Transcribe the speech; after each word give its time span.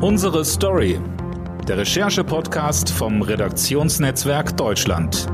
Unsere 0.00 0.44
Story. 0.44 1.00
Der 1.66 1.78
Recherche-Podcast 1.78 2.88
vom 2.88 3.20
Redaktionsnetzwerk 3.20 4.56
Deutschland. 4.56 5.26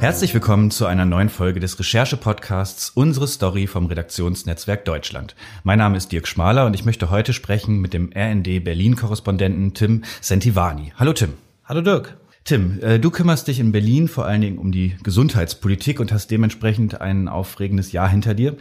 Herzlich 0.00 0.34
willkommen 0.34 0.70
zu 0.70 0.84
einer 0.84 1.06
neuen 1.06 1.30
Folge 1.30 1.60
des 1.60 1.78
Recherche-Podcasts 1.78 2.90
Unsere 2.90 3.26
Story 3.26 3.66
vom 3.66 3.86
Redaktionsnetzwerk 3.86 4.84
Deutschland. 4.84 5.34
Mein 5.62 5.78
Name 5.78 5.96
ist 5.96 6.12
Dirk 6.12 6.28
Schmaler 6.28 6.66
und 6.66 6.74
ich 6.74 6.84
möchte 6.84 7.08
heute 7.08 7.32
sprechen 7.32 7.80
mit 7.80 7.94
dem 7.94 8.10
RND 8.14 8.62
Berlin-Korrespondenten 8.62 9.72
Tim 9.72 10.04
Sentivani. 10.20 10.92
Hallo 10.98 11.14
Tim. 11.14 11.32
Hallo 11.64 11.80
Dirk. 11.80 12.18
Tim, 12.44 12.78
äh, 12.82 12.98
du 12.98 13.10
kümmerst 13.10 13.48
dich 13.48 13.58
in 13.58 13.72
Berlin 13.72 14.06
vor 14.06 14.26
allen 14.26 14.42
Dingen 14.42 14.58
um 14.58 14.70
die 14.70 14.96
Gesundheitspolitik 15.02 15.98
und 15.98 16.12
hast 16.12 16.30
dementsprechend 16.30 17.00
ein 17.00 17.26
aufregendes 17.26 17.92
Jahr 17.92 18.08
hinter 18.08 18.34
dir. 18.34 18.56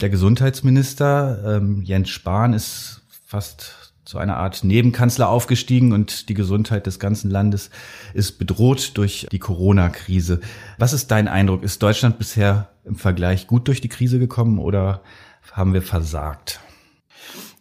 Der 0.00 0.08
Gesundheitsminister 0.08 1.56
ähm, 1.56 1.82
Jens 1.82 2.10
Spahn 2.10 2.52
ist 2.52 3.02
fast 3.26 3.92
zu 4.04 4.18
einer 4.18 4.36
Art 4.36 4.62
Nebenkanzler 4.62 5.28
aufgestiegen 5.28 5.92
und 5.92 6.28
die 6.28 6.34
Gesundheit 6.34 6.86
des 6.86 7.00
ganzen 7.00 7.28
Landes 7.28 7.70
ist 8.12 8.38
bedroht 8.38 8.92
durch 8.94 9.26
die 9.32 9.40
Corona-Krise. 9.40 10.40
Was 10.78 10.92
ist 10.92 11.10
dein 11.10 11.26
Eindruck? 11.26 11.64
Ist 11.64 11.82
Deutschland 11.82 12.18
bisher 12.18 12.68
im 12.84 12.94
Vergleich 12.94 13.48
gut 13.48 13.66
durch 13.66 13.80
die 13.80 13.88
Krise 13.88 14.20
gekommen 14.20 14.60
oder 14.60 15.02
haben 15.50 15.72
wir 15.72 15.82
versagt? 15.82 16.60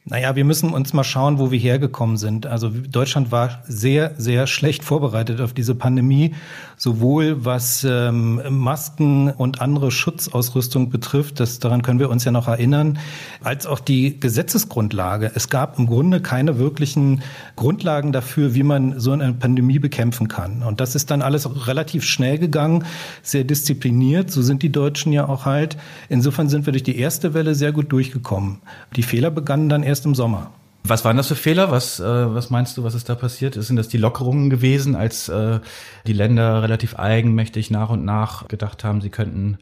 Naja, 0.05 0.35
wir 0.35 0.43
müssen 0.43 0.73
uns 0.73 0.91
mal 0.91 1.05
schauen, 1.05 1.39
wo 1.39 1.49
wir 1.49 1.59
hergekommen 1.59 2.17
sind. 2.17 2.45
Also 2.45 2.67
Deutschland 2.67 3.31
war 3.31 3.63
sehr, 3.65 4.11
sehr 4.17 4.47
schlecht 4.47 4.83
vorbereitet 4.83 5.39
auf 5.39 5.53
diese 5.53 5.75
Pandemie, 5.75 6.35
sowohl 6.75 7.45
was 7.45 7.85
ähm, 7.89 8.41
Masken 8.49 9.31
und 9.31 9.61
andere 9.61 9.91
Schutzausrüstung 9.91 10.89
betrifft, 10.89 11.39
das, 11.39 11.59
daran 11.59 11.83
können 11.83 11.99
wir 11.99 12.09
uns 12.09 12.25
ja 12.25 12.31
noch 12.33 12.49
erinnern, 12.49 12.99
als 13.41 13.65
auch 13.65 13.79
die 13.79 14.19
Gesetzesgrundlage. 14.19 15.31
Es 15.35 15.49
gab 15.49 15.79
im 15.79 15.87
Grunde 15.87 16.19
keine 16.19 16.57
wirklichen 16.59 17.21
Grundlagen 17.55 18.11
dafür, 18.11 18.53
wie 18.55 18.63
man 18.63 18.99
so 18.99 19.13
eine 19.13 19.31
Pandemie 19.31 19.79
bekämpfen 19.79 20.27
kann. 20.27 20.63
Und 20.63 20.81
das 20.81 20.95
ist 20.95 21.11
dann 21.11 21.21
alles 21.21 21.65
relativ 21.65 22.03
schnell 22.03 22.39
gegangen, 22.39 22.83
sehr 23.21 23.45
diszipliniert. 23.45 24.31
So 24.31 24.41
sind 24.41 24.63
die 24.63 24.71
Deutschen 24.71 25.13
ja 25.13 25.29
auch 25.29 25.45
halt. 25.45 25.77
Insofern 26.09 26.49
sind 26.49 26.65
wir 26.65 26.73
durch 26.73 26.83
die 26.83 26.99
erste 26.99 27.33
Welle 27.33 27.55
sehr 27.55 27.71
gut 27.71 27.89
durchgekommen. 27.93 28.57
Die 28.97 29.03
Fehler 29.03 29.31
begannen 29.31 29.69
dann 29.69 29.83
erst 29.83 29.92
erst 29.93 30.05
im 30.05 30.15
Sommer. 30.15 30.51
Was 30.85 31.05
waren 31.05 31.15
das 31.15 31.27
für 31.27 31.35
Fehler? 31.35 31.71
Was, 31.71 31.99
äh, 31.99 32.03
was 32.03 32.49
meinst 32.49 32.75
du, 32.75 32.83
was 32.83 32.93
ist 32.93 33.07
da 33.07 33.15
passiert? 33.15 33.53
Sind 33.53 33.77
das 33.77 33.87
die 33.87 33.97
Lockerungen 33.97 34.49
gewesen, 34.49 34.95
als 34.95 35.29
äh, 35.29 35.59
die 36.07 36.13
Länder 36.13 36.61
relativ 36.61 36.95
eigenmächtig 36.95 37.71
nach 37.71 37.89
und 37.89 38.03
nach 38.03 38.47
gedacht 38.49 38.83
haben, 38.83 38.99
sie 38.99 39.09
könnten 39.09 39.59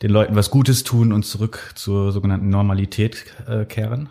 den 0.00 0.10
Leuten 0.10 0.34
was 0.34 0.50
Gutes 0.50 0.84
tun 0.84 1.12
und 1.12 1.24
zurück 1.24 1.72
zur 1.74 2.12
sogenannten 2.12 2.48
Normalität 2.48 3.26
äh, 3.46 3.64
kehren? 3.66 4.08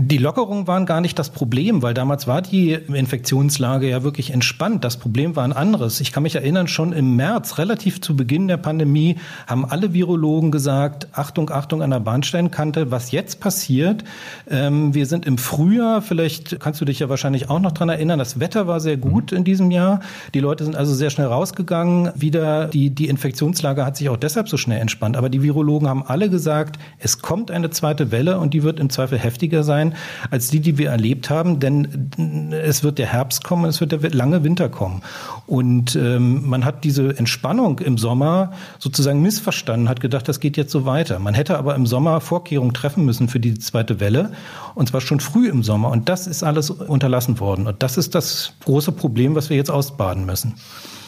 Die 0.00 0.18
Lockerungen 0.18 0.68
waren 0.68 0.86
gar 0.86 1.00
nicht 1.00 1.18
das 1.18 1.28
Problem, 1.28 1.82
weil 1.82 1.92
damals 1.92 2.28
war 2.28 2.40
die 2.40 2.72
Infektionslage 2.72 3.90
ja 3.90 4.04
wirklich 4.04 4.30
entspannt. 4.30 4.84
Das 4.84 4.96
Problem 4.96 5.34
war 5.34 5.42
ein 5.42 5.52
anderes. 5.52 6.00
Ich 6.00 6.12
kann 6.12 6.22
mich 6.22 6.36
erinnern, 6.36 6.68
schon 6.68 6.92
im 6.92 7.16
März, 7.16 7.58
relativ 7.58 8.00
zu 8.00 8.14
Beginn 8.14 8.46
der 8.46 8.58
Pandemie, 8.58 9.16
haben 9.48 9.64
alle 9.64 9.94
Virologen 9.94 10.52
gesagt, 10.52 11.08
Achtung, 11.14 11.50
Achtung 11.50 11.82
an 11.82 11.90
der 11.90 11.98
Bahnsteinkante, 11.98 12.92
was 12.92 13.10
jetzt 13.10 13.40
passiert. 13.40 14.04
Ähm, 14.48 14.94
wir 14.94 15.04
sind 15.06 15.26
im 15.26 15.36
Frühjahr, 15.36 16.00
vielleicht 16.00 16.60
kannst 16.60 16.80
du 16.80 16.84
dich 16.84 17.00
ja 17.00 17.08
wahrscheinlich 17.08 17.50
auch 17.50 17.58
noch 17.58 17.72
dran 17.72 17.88
erinnern, 17.88 18.20
das 18.20 18.38
Wetter 18.38 18.68
war 18.68 18.78
sehr 18.78 18.98
gut 18.98 19.32
in 19.32 19.42
diesem 19.42 19.72
Jahr. 19.72 19.98
Die 20.32 20.38
Leute 20.38 20.62
sind 20.62 20.76
also 20.76 20.94
sehr 20.94 21.10
schnell 21.10 21.26
rausgegangen. 21.26 22.12
Wieder 22.14 22.68
die, 22.68 22.90
die 22.90 23.08
Infektionslage 23.08 23.84
hat 23.84 23.96
sich 23.96 24.08
auch 24.10 24.16
deshalb 24.16 24.48
so 24.48 24.58
schnell 24.58 24.80
entspannt. 24.80 25.16
Aber 25.16 25.28
die 25.28 25.42
Virologen 25.42 25.88
haben 25.88 26.04
alle 26.06 26.30
gesagt, 26.30 26.78
es 27.00 27.20
kommt 27.20 27.50
eine 27.50 27.70
zweite 27.70 28.12
Welle 28.12 28.38
und 28.38 28.54
die 28.54 28.62
wird 28.62 28.78
im 28.78 28.90
Zweifel 28.90 29.18
heftiger 29.18 29.64
sein 29.64 29.87
sein 29.88 29.98
als 30.30 30.48
die, 30.48 30.60
die 30.60 30.78
wir 30.78 30.90
erlebt 30.90 31.30
haben, 31.30 31.60
denn 31.60 32.50
es 32.52 32.82
wird 32.82 32.98
der 32.98 33.06
Herbst 33.06 33.44
kommen, 33.44 33.64
es 33.66 33.80
wird 33.80 33.92
der 33.92 34.10
lange 34.10 34.44
Winter 34.44 34.68
kommen. 34.68 35.02
Und 35.46 35.96
ähm, 35.96 36.48
man 36.48 36.64
hat 36.64 36.84
diese 36.84 37.16
Entspannung 37.18 37.78
im 37.78 37.98
Sommer 37.98 38.52
sozusagen 38.78 39.22
missverstanden, 39.22 39.88
hat 39.88 40.00
gedacht, 40.00 40.28
das 40.28 40.40
geht 40.40 40.56
jetzt 40.56 40.72
so 40.72 40.84
weiter. 40.84 41.18
Man 41.18 41.34
hätte 41.34 41.58
aber 41.58 41.74
im 41.74 41.86
Sommer 41.86 42.20
Vorkehrungen 42.20 42.74
treffen 42.74 43.04
müssen 43.04 43.28
für 43.28 43.40
die 43.40 43.58
zweite 43.58 44.00
Welle, 44.00 44.32
und 44.74 44.88
zwar 44.88 45.00
schon 45.00 45.20
früh 45.20 45.48
im 45.48 45.62
Sommer. 45.62 45.90
Und 45.90 46.08
das 46.08 46.26
ist 46.26 46.42
alles 46.42 46.70
unterlassen 46.70 47.40
worden. 47.40 47.66
Und 47.66 47.82
das 47.82 47.96
ist 47.96 48.14
das 48.14 48.52
große 48.64 48.92
Problem, 48.92 49.34
was 49.34 49.50
wir 49.50 49.56
jetzt 49.56 49.70
ausbaden 49.70 50.26
müssen. 50.26 50.54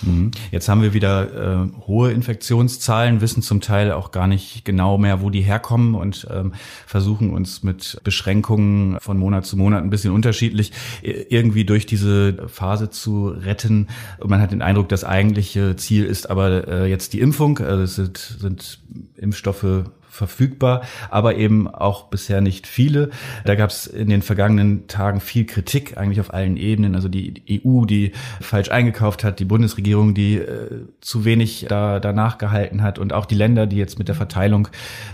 Mhm. 0.02 0.30
Jetzt 0.50 0.68
haben 0.68 0.82
wir 0.82 0.94
wieder 0.94 1.64
äh, 1.64 1.86
hohe 1.86 2.12
Infektionszahlen, 2.12 3.20
wissen 3.20 3.42
zum 3.42 3.60
Teil 3.60 3.92
auch 3.92 4.10
gar 4.10 4.26
nicht 4.26 4.64
genau 4.64 4.98
mehr, 4.98 5.20
wo 5.20 5.30
die 5.30 5.42
herkommen 5.42 5.94
und 5.94 6.26
ähm, 6.30 6.52
versuchen 6.86 7.30
uns 7.30 7.62
mit 7.62 8.00
Beschränkungen 8.04 8.98
von 9.00 9.18
Monat 9.18 9.46
zu 9.46 9.56
Monat 9.56 9.82
ein 9.82 9.90
bisschen 9.90 10.12
unterschiedlich 10.12 10.72
irgendwie 11.02 11.64
durch 11.64 11.86
diese 11.86 12.48
Phase 12.48 12.90
zu 12.90 13.28
retten. 13.28 13.88
Und 14.18 14.30
man 14.30 14.40
hat 14.40 14.52
den 14.52 14.62
Eindruck, 14.62 14.88
das 14.88 15.04
eigentliche 15.04 15.76
Ziel 15.76 16.04
ist 16.04 16.30
aber 16.30 16.68
äh, 16.68 16.90
jetzt 16.90 17.12
die 17.12 17.20
Impfung. 17.20 17.58
Also 17.58 17.82
es 17.82 17.94
sind, 17.94 18.18
sind 18.18 18.80
Impfstoffe 19.16 19.84
verfügbar, 20.10 20.82
aber 21.08 21.36
eben 21.36 21.68
auch 21.68 22.08
bisher 22.08 22.40
nicht 22.40 22.66
viele. 22.66 23.10
Da 23.44 23.54
gab 23.54 23.70
es 23.70 23.86
in 23.86 24.08
den 24.10 24.22
vergangenen 24.22 24.88
Tagen 24.88 25.20
viel 25.20 25.46
Kritik, 25.46 25.96
eigentlich 25.96 26.20
auf 26.20 26.34
allen 26.34 26.56
Ebenen. 26.56 26.94
Also 26.94 27.08
die 27.08 27.62
EU, 27.64 27.84
die 27.84 28.12
falsch 28.40 28.70
eingekauft 28.70 29.24
hat, 29.24 29.38
die 29.38 29.44
Bundesregierung, 29.44 30.14
die 30.14 30.36
äh, 30.36 30.86
zu 31.00 31.24
wenig 31.24 31.66
da 31.68 32.00
danach 32.00 32.38
gehalten 32.38 32.82
hat 32.82 32.98
und 32.98 33.12
auch 33.12 33.24
die 33.24 33.36
Länder, 33.36 33.66
die 33.66 33.76
jetzt 33.76 33.98
mit 33.98 34.08
der 34.08 34.14
Verteilung 34.14 34.68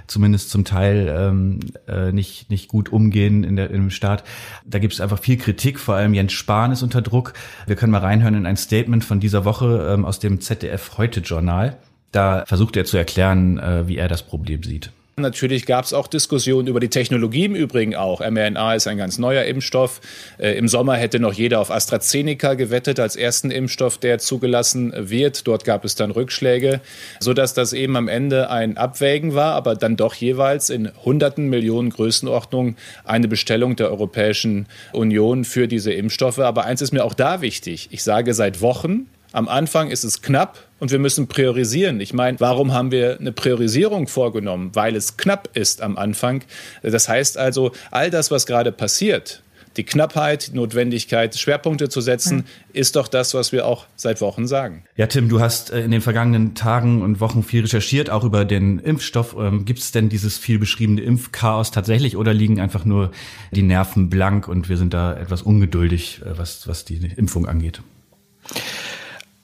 zumindest 0.06 0.50
zum 0.50 0.64
Teil 0.64 1.14
ähm, 1.16 1.60
äh, 1.86 2.12
nicht 2.12 2.50
nicht 2.50 2.68
gut 2.68 2.90
umgehen 2.90 3.44
in 3.44 3.56
der 3.56 3.70
im 3.70 3.90
Staat. 3.90 4.24
Da 4.64 4.78
gibt 4.78 4.94
es 4.94 5.00
einfach 5.00 5.18
viel 5.18 5.36
Kritik. 5.36 5.78
Vor 5.78 5.94
allem 5.94 6.14
Jens 6.14 6.32
Spahn 6.32 6.72
ist 6.72 6.82
unter 6.82 7.02
Druck. 7.02 7.34
Wir 7.66 7.76
können 7.76 7.92
mal 7.92 8.00
reinhören 8.00 8.34
in 8.34 8.46
ein 8.46 8.56
Statement 8.56 9.04
von 9.04 9.20
dieser 9.20 9.44
Woche 9.44 9.92
ähm, 9.92 10.04
aus 10.04 10.18
dem 10.18 10.40
ZDF 10.40 10.96
Heute 10.96 11.20
Journal. 11.20 11.76
Da 12.16 12.44
versucht 12.46 12.78
er 12.78 12.86
zu 12.86 12.96
erklären, 12.96 13.58
äh, 13.58 13.86
wie 13.88 13.98
er 13.98 14.08
das 14.08 14.22
Problem 14.22 14.62
sieht. 14.62 14.90
Natürlich 15.18 15.64
gab 15.64 15.84
es 15.84 15.92
auch 15.92 16.08
Diskussionen 16.08 16.66
über 16.66 16.80
die 16.80 16.88
Technologie 16.88 17.44
im 17.44 17.54
Übrigen 17.54 17.94
auch. 17.94 18.20
mRNA 18.20 18.74
ist 18.74 18.86
ein 18.86 18.96
ganz 18.96 19.18
neuer 19.18 19.44
Impfstoff. 19.44 20.00
Äh, 20.38 20.52
Im 20.58 20.68
Sommer 20.68 20.96
hätte 20.96 21.20
noch 21.20 21.34
jeder 21.34 21.60
auf 21.60 21.70
AstraZeneca 21.70 22.54
gewettet 22.54 23.00
als 23.00 23.16
ersten 23.16 23.50
Impfstoff, 23.50 23.98
der 23.98 24.18
zugelassen 24.18 24.94
wird. 24.94 25.46
Dort 25.46 25.64
gab 25.64 25.84
es 25.84 25.94
dann 25.94 26.10
Rückschläge, 26.10 26.80
sodass 27.20 27.52
das 27.52 27.74
eben 27.74 27.96
am 27.96 28.08
Ende 28.08 28.48
ein 28.50 28.78
Abwägen 28.78 29.34
war, 29.34 29.54
aber 29.54 29.74
dann 29.74 29.96
doch 29.96 30.14
jeweils 30.14 30.70
in 30.70 30.90
hunderten 31.04 31.48
Millionen 31.48 31.90
Größenordnung 31.90 32.76
eine 33.04 33.28
Bestellung 33.28 33.76
der 33.76 33.90
Europäischen 33.90 34.66
Union 34.92 35.44
für 35.44 35.68
diese 35.68 35.92
Impfstoffe. 35.92 36.38
Aber 36.38 36.64
eins 36.64 36.80
ist 36.80 36.92
mir 36.92 37.04
auch 37.04 37.14
da 37.14 37.42
wichtig. 37.42 37.88
Ich 37.90 38.02
sage 38.02 38.32
seit 38.32 38.62
Wochen, 38.62 39.06
am 39.32 39.48
Anfang 39.48 39.90
ist 39.90 40.04
es 40.04 40.22
knapp 40.22 40.65
und 40.78 40.90
wir 40.90 40.98
müssen 40.98 41.26
priorisieren. 41.26 42.00
Ich 42.00 42.12
meine, 42.12 42.38
warum 42.40 42.72
haben 42.72 42.90
wir 42.90 43.18
eine 43.18 43.32
Priorisierung 43.32 44.08
vorgenommen? 44.08 44.70
Weil 44.74 44.96
es 44.96 45.16
knapp 45.16 45.48
ist 45.54 45.82
am 45.82 45.96
Anfang. 45.96 46.42
Das 46.82 47.08
heißt 47.08 47.38
also, 47.38 47.72
all 47.90 48.10
das, 48.10 48.30
was 48.30 48.46
gerade 48.46 48.72
passiert, 48.72 49.42
die 49.76 49.84
Knappheit, 49.84 50.48
die 50.48 50.56
Notwendigkeit, 50.56 51.36
Schwerpunkte 51.36 51.88
zu 51.88 52.00
setzen, 52.00 52.38
mhm. 52.38 52.44
ist 52.72 52.96
doch 52.96 53.08
das, 53.08 53.34
was 53.34 53.52
wir 53.52 53.66
auch 53.66 53.86
seit 53.94 54.20
Wochen 54.20 54.46
sagen. 54.46 54.84
Ja, 54.96 55.06
Tim, 55.06 55.28
du 55.28 55.40
hast 55.40 55.70
äh, 55.70 55.80
in 55.80 55.90
den 55.90 56.00
vergangenen 56.00 56.54
Tagen 56.54 57.02
und 57.02 57.20
Wochen 57.20 57.42
viel 57.42 57.62
recherchiert, 57.62 58.10
auch 58.10 58.24
über 58.24 58.44
den 58.44 58.78
Impfstoff. 58.78 59.36
Ähm, 59.38 59.64
Gibt 59.64 59.80
es 59.80 59.92
denn 59.92 60.08
dieses 60.08 60.38
viel 60.38 60.58
beschriebene 60.58 61.02
Impfchaos 61.02 61.70
tatsächlich 61.70 62.16
oder 62.16 62.32
liegen 62.32 62.60
einfach 62.60 62.84
nur 62.84 63.10
die 63.50 63.62
Nerven 63.62 64.08
blank 64.08 64.48
und 64.48 64.68
wir 64.68 64.76
sind 64.76 64.94
da 64.94 65.14
etwas 65.14 65.42
ungeduldig, 65.42 66.22
äh, 66.24 66.38
was, 66.38 66.66
was 66.66 66.84
die 66.84 66.96
Impfung 67.16 67.46
angeht? 67.46 67.82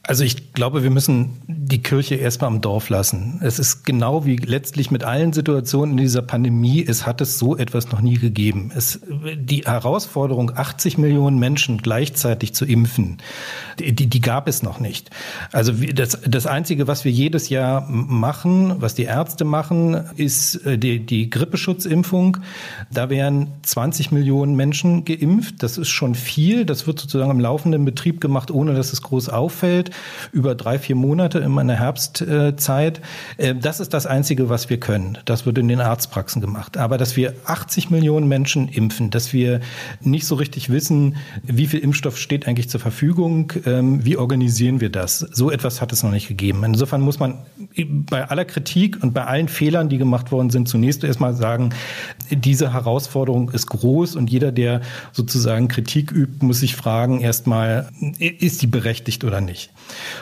Also 0.05 0.25
ich 0.25 0.53
glaube, 0.53 0.83
wir 0.83 0.91
müssen 0.91 1.39
die 1.47 1.81
Kirche 1.81 2.17
erstmal 2.17 2.49
am 2.49 2.61
Dorf 2.61 2.89
lassen. 2.89 3.39
Es 3.41 3.61
ist 3.61 3.85
genau 3.85 4.27
wie 4.27 4.35
letztlich 4.35 4.91
mit 4.91 5.05
allen 5.05 5.33
Situationen 5.33 5.93
in 5.93 6.03
dieser 6.03 6.23
Pandemie, 6.23 6.85
es 6.85 7.07
hat 7.07 7.21
es 7.21 7.39
so 7.39 7.57
etwas 7.57 7.93
noch 7.93 8.01
nie 8.01 8.19
gegeben. 8.19 8.73
Es, 8.75 9.01
die 9.37 9.63
Herausforderung, 9.63 10.51
80 10.57 10.99
Millionen 10.99 11.39
Menschen 11.39 11.79
gleichzeitig 11.79 12.53
zu 12.53 12.65
impfen, 12.65 13.19
die, 13.79 13.93
die 13.95 14.21
gab 14.21 14.49
es 14.49 14.65
noch 14.65 14.81
nicht. 14.81 15.11
Also 15.53 15.73
das, 15.73 16.19
das 16.27 16.47
Einzige, 16.47 16.89
was 16.89 17.05
wir 17.05 17.13
jedes 17.13 17.49
Jahr 17.49 17.89
machen, 17.89 18.83
was 18.83 18.97
die 18.97 19.05
Ärzte 19.05 19.45
machen, 19.45 20.03
ist 20.17 20.57
äh, 20.67 20.79
die, 20.79 21.07
die 21.07 21.31
Grippeschutzimpfung. 21.31 22.39
Da 22.91 23.09
werden 23.09 23.53
20 23.63 24.11
Millionen 24.11 24.57
Menschen 24.57 25.05
geimpft. 25.05 25.63
Das 25.63 25.79
ist 25.79 25.91
schon 25.91 26.17
viel. 26.17 26.65
Das 26.65 26.89
wird 26.89 26.99
sozusagen 26.99 27.31
im 27.31 27.41
laufenden 27.41 27.85
Betrieb 27.85 28.21
gemacht, 28.21 28.51
ohne 28.51 28.75
dass 28.75 28.93
es 28.93 29.01
groß 29.03 29.29
auffällt 29.29 29.92
über 30.33 30.55
drei, 30.55 30.79
vier 30.79 30.97
Monate 30.97 31.39
in 31.39 31.51
meiner 31.51 31.75
Herbstzeit. 31.75 33.01
Äh, 33.37 33.55
das 33.55 33.81
ist 33.81 33.95
das 33.95 34.07
Einzige, 34.07 34.49
was 34.49 34.71
wir 34.71 34.79
können. 34.79 35.19
Das 35.25 35.47
wird 35.47 35.59
in 35.59 35.69
den 35.69 35.81
Arztpraxen 35.81 36.41
gemacht. 36.41 36.77
Aber 36.77 36.99
dass 36.99 37.17
wir 37.17 37.35
80 37.45 37.91
Millionen 37.91 38.29
Menschen 38.29 38.69
impfen, 38.69 39.11
dass 39.11 39.33
wir 39.33 39.61
nicht 40.01 40.27
so 40.27 40.35
richtig 40.35 40.71
wissen, 40.71 41.17
wie 41.43 41.67
viel 41.67 41.81
Impfstoff 41.81 42.19
steht 42.19 42.47
eigentlich 42.47 42.69
zur 42.69 42.81
Verfügung, 42.81 43.53
ähm, 43.67 44.05
wie 44.05 44.17
organisieren 44.17 44.81
wir 44.81 44.91
das? 44.91 45.19
So 45.19 45.51
etwas 45.51 45.81
hat 45.81 45.93
es 45.93 46.03
noch 46.03 46.11
nicht 46.11 46.29
gegeben. 46.29 46.65
Insofern 46.65 47.01
muss 47.01 47.19
man 47.19 47.39
bei 48.11 48.29
aller 48.29 48.45
Kritik 48.45 49.03
und 49.03 49.13
bei 49.15 49.25
allen 49.25 49.49
Fehlern, 49.49 49.89
die 49.89 49.99
gemacht 49.99 50.33
worden 50.33 50.51
sind, 50.51 50.69
zunächst 50.69 51.05
erstmal 51.05 51.35
sagen, 51.35 51.71
diese 52.31 52.73
Herausforderung 52.73 53.51
ist 53.51 53.67
groß 53.67 54.17
und 54.17 54.31
jeder, 54.31 54.53
der 54.53 54.81
sozusagen 55.13 55.69
Kritik 55.69 56.13
übt, 56.13 56.45
muss 56.45 56.61
sich 56.61 56.77
fragen, 56.77 57.21
erstmal, 57.21 57.89
ist 58.19 58.63
die 58.63 58.67
berechtigt 58.67 59.25
oder 59.25 59.41
nicht? 59.41 59.71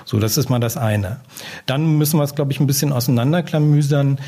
So, 0.05 0.19
das 0.19 0.37
ist 0.37 0.49
mal 0.49 0.59
das 0.59 0.77
eine. 0.77 1.21
Dann 1.67 1.99
müssen 1.99 2.19
wir 2.19 2.25
es, 2.25 2.35
glaube 2.35 2.53
ich, 2.53 2.61
ein 2.61 2.67
bisschen 2.67 2.93
auseinanderklamüsern. 2.93 4.19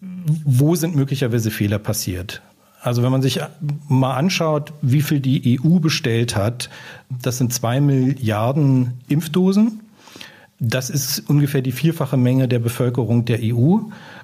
Wo 0.00 0.74
sind 0.74 0.94
möglicherweise 0.94 1.50
Fehler 1.50 1.78
passiert? 1.78 2.42
Also 2.82 3.04
wenn 3.04 3.12
man 3.12 3.22
sich 3.22 3.40
mal 3.88 4.14
anschaut, 4.14 4.72
wie 4.82 5.02
viel 5.02 5.20
die 5.20 5.60
EU 5.60 5.78
bestellt 5.78 6.34
hat, 6.34 6.68
das 7.08 7.38
sind 7.38 7.52
zwei 7.52 7.80
Milliarden 7.80 9.00
Impfdosen. 9.08 9.80
Das 10.58 10.90
ist 10.90 11.28
ungefähr 11.28 11.62
die 11.62 11.72
vierfache 11.72 12.16
Menge 12.16 12.48
der 12.48 12.58
Bevölkerung 12.58 13.24
der 13.24 13.38
EU. 13.42 13.78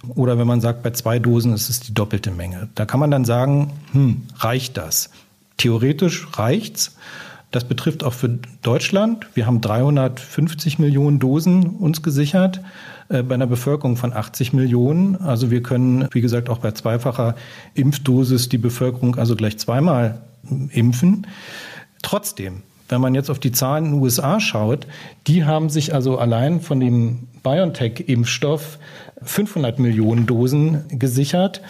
Oder 0.08 0.38
wenn 0.38 0.46
man 0.46 0.60
sagt, 0.60 0.82
bei 0.82 0.90
zwei 0.90 1.20
Dosen 1.20 1.52
ist 1.52 1.68
es 1.68 1.80
die 1.80 1.94
doppelte 1.94 2.32
Menge. 2.32 2.68
Da 2.74 2.84
kann 2.84 3.00
man 3.00 3.10
dann 3.10 3.24
sagen, 3.24 3.72
hm, 3.92 4.22
reicht 4.36 4.76
das? 4.76 5.10
Theoretisch 5.56 6.26
reicht's. 6.34 6.96
Das 7.50 7.64
betrifft 7.64 8.04
auch 8.04 8.12
für 8.12 8.38
Deutschland. 8.62 9.26
Wir 9.34 9.46
haben 9.46 9.60
350 9.60 10.78
Millionen 10.78 11.18
Dosen 11.18 11.64
uns 11.76 12.02
gesichert 12.02 12.60
äh, 13.08 13.22
bei 13.22 13.34
einer 13.34 13.46
Bevölkerung 13.46 13.96
von 13.96 14.12
80 14.12 14.52
Millionen. 14.52 15.16
Also 15.16 15.50
wir 15.50 15.62
können, 15.62 16.08
wie 16.12 16.20
gesagt, 16.20 16.50
auch 16.50 16.58
bei 16.58 16.72
zweifacher 16.72 17.36
Impfdosis 17.74 18.50
die 18.50 18.58
Bevölkerung 18.58 19.16
also 19.16 19.34
gleich 19.34 19.58
zweimal 19.58 20.20
impfen. 20.70 21.26
Trotzdem, 22.02 22.62
wenn 22.88 23.00
man 23.00 23.14
jetzt 23.14 23.30
auf 23.30 23.38
die 23.38 23.52
Zahlen 23.52 23.86
in 23.86 23.92
den 23.92 24.02
USA 24.02 24.40
schaut, 24.40 24.86
die 25.26 25.44
haben 25.44 25.70
sich 25.70 25.94
also 25.94 26.18
allein 26.18 26.60
von 26.60 26.80
dem 26.80 27.28
BioNTech-Impfstoff 27.42 28.78
500 29.22 29.78
Millionen 29.78 30.26
Dosen 30.26 30.84
gesichert 30.90 31.62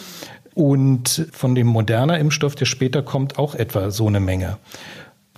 und 0.55 1.29
von 1.33 1.55
dem 1.55 1.69
moderner 1.69 2.19
Impfstoff, 2.19 2.57
der 2.57 2.67
später 2.67 3.03
kommt, 3.03 3.39
auch 3.39 3.55
etwa 3.55 3.91
so 3.93 4.09
eine 4.09 4.21
Menge. 4.21 4.59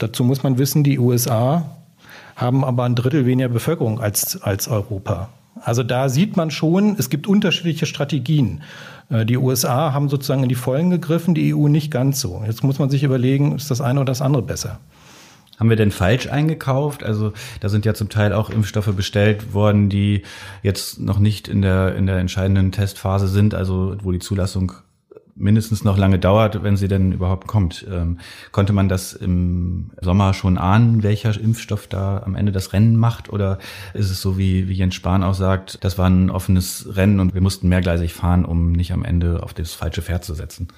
Dazu 0.01 0.25
muss 0.25 0.43
man 0.43 0.59
wissen, 0.59 0.83
die 0.83 0.99
USA 0.99 1.77
haben 2.35 2.65
aber 2.65 2.85
ein 2.85 2.95
Drittel 2.95 3.27
weniger 3.27 3.51
Bevölkerung 3.51 4.01
als, 4.01 4.43
als 4.43 4.67
Europa. 4.67 5.29
Also 5.63 5.83
da 5.83 6.09
sieht 6.09 6.39
man 6.39 6.51
schon, 6.51 6.97
es 6.99 7.11
gibt 7.11 7.27
unterschiedliche 7.27 7.85
Strategien. 7.85 8.63
Äh, 9.11 9.27
die 9.27 9.37
USA 9.37 9.93
haben 9.93 10.09
sozusagen 10.09 10.43
in 10.43 10.49
die 10.49 10.55
Vollen 10.55 10.89
gegriffen, 10.89 11.35
die 11.35 11.55
EU 11.55 11.69
nicht 11.69 11.91
ganz 11.91 12.19
so. 12.19 12.43
Jetzt 12.47 12.65
muss 12.65 12.79
man 12.79 12.89
sich 12.89 13.03
überlegen, 13.03 13.55
ist 13.55 13.71
das 13.71 13.83
eine 13.83 14.01
oder 14.01 14.11
das 14.11 14.23
andere 14.23 14.43
besser? 14.43 14.79
Haben 15.59 15.69
wir 15.69 15.77
denn 15.77 15.91
falsch 15.91 16.29
eingekauft? 16.29 17.05
Also 17.05 17.35
da 17.61 17.69
sind 17.69 17.85
ja 17.85 17.93
zum 17.93 18.09
Teil 18.09 18.33
auch 18.33 18.49
Impfstoffe 18.49 18.95
bestellt 18.97 19.53
worden, 19.53 19.91
die 19.91 20.23
jetzt 20.63 20.99
noch 20.99 21.19
nicht 21.19 21.47
in 21.47 21.61
der, 21.61 21.95
in 21.95 22.07
der 22.07 22.17
entscheidenden 22.17 22.73
Testphase 22.73 23.29
sind, 23.29 23.55
also 23.55 23.97
wo 24.03 24.13
die 24.13 24.19
Zulassung 24.19 24.73
mindestens 25.41 25.85
noch 25.85 25.99
lange 25.99 26.19
dauert, 26.19 26.63
wenn 26.63 26.77
sie 26.77 26.89
denn 26.89 27.13
überhaupt 27.13 27.47
kommt. 27.47 27.87
Ähm, 27.91 28.19
konnte 28.53 28.73
man 28.73 28.89
das 28.89 29.13
im 29.13 29.91
Sommer 30.01 30.35
schon 30.35 30.59
ahnen, 30.59 31.03
welcher 31.03 31.39
Impfstoff 31.41 31.87
da 31.87 32.23
am 32.25 32.35
Ende 32.35 32.53
das 32.53 32.73
Rennen 32.73 32.97
macht? 32.97 33.33
Oder 33.33 33.59
ist 33.95 34.11
es 34.11 34.21
so, 34.21 34.39
wie, 34.39 34.69
wie 34.69 34.75
Jens 34.75 34.95
Spahn 34.95 35.25
auch 35.25 35.35
sagt, 35.35 35.83
das 35.83 35.99
war 35.99 36.09
ein 36.09 36.31
offenes 36.31 36.97
Rennen 36.97 37.21
und 37.21 37.35
wir 37.35 37.41
mussten 37.41 37.69
mehrgleisig 37.69 38.13
fahren, 38.13 38.45
um 38.45 38.73
nicht 38.73 38.93
am 38.93 39.05
Ende 39.05 39.43
auf 39.43 39.55
das 39.55 39.73
falsche 39.73 40.03
Pferd 40.03 40.25
zu 40.25 40.35
setzen? 40.35 40.69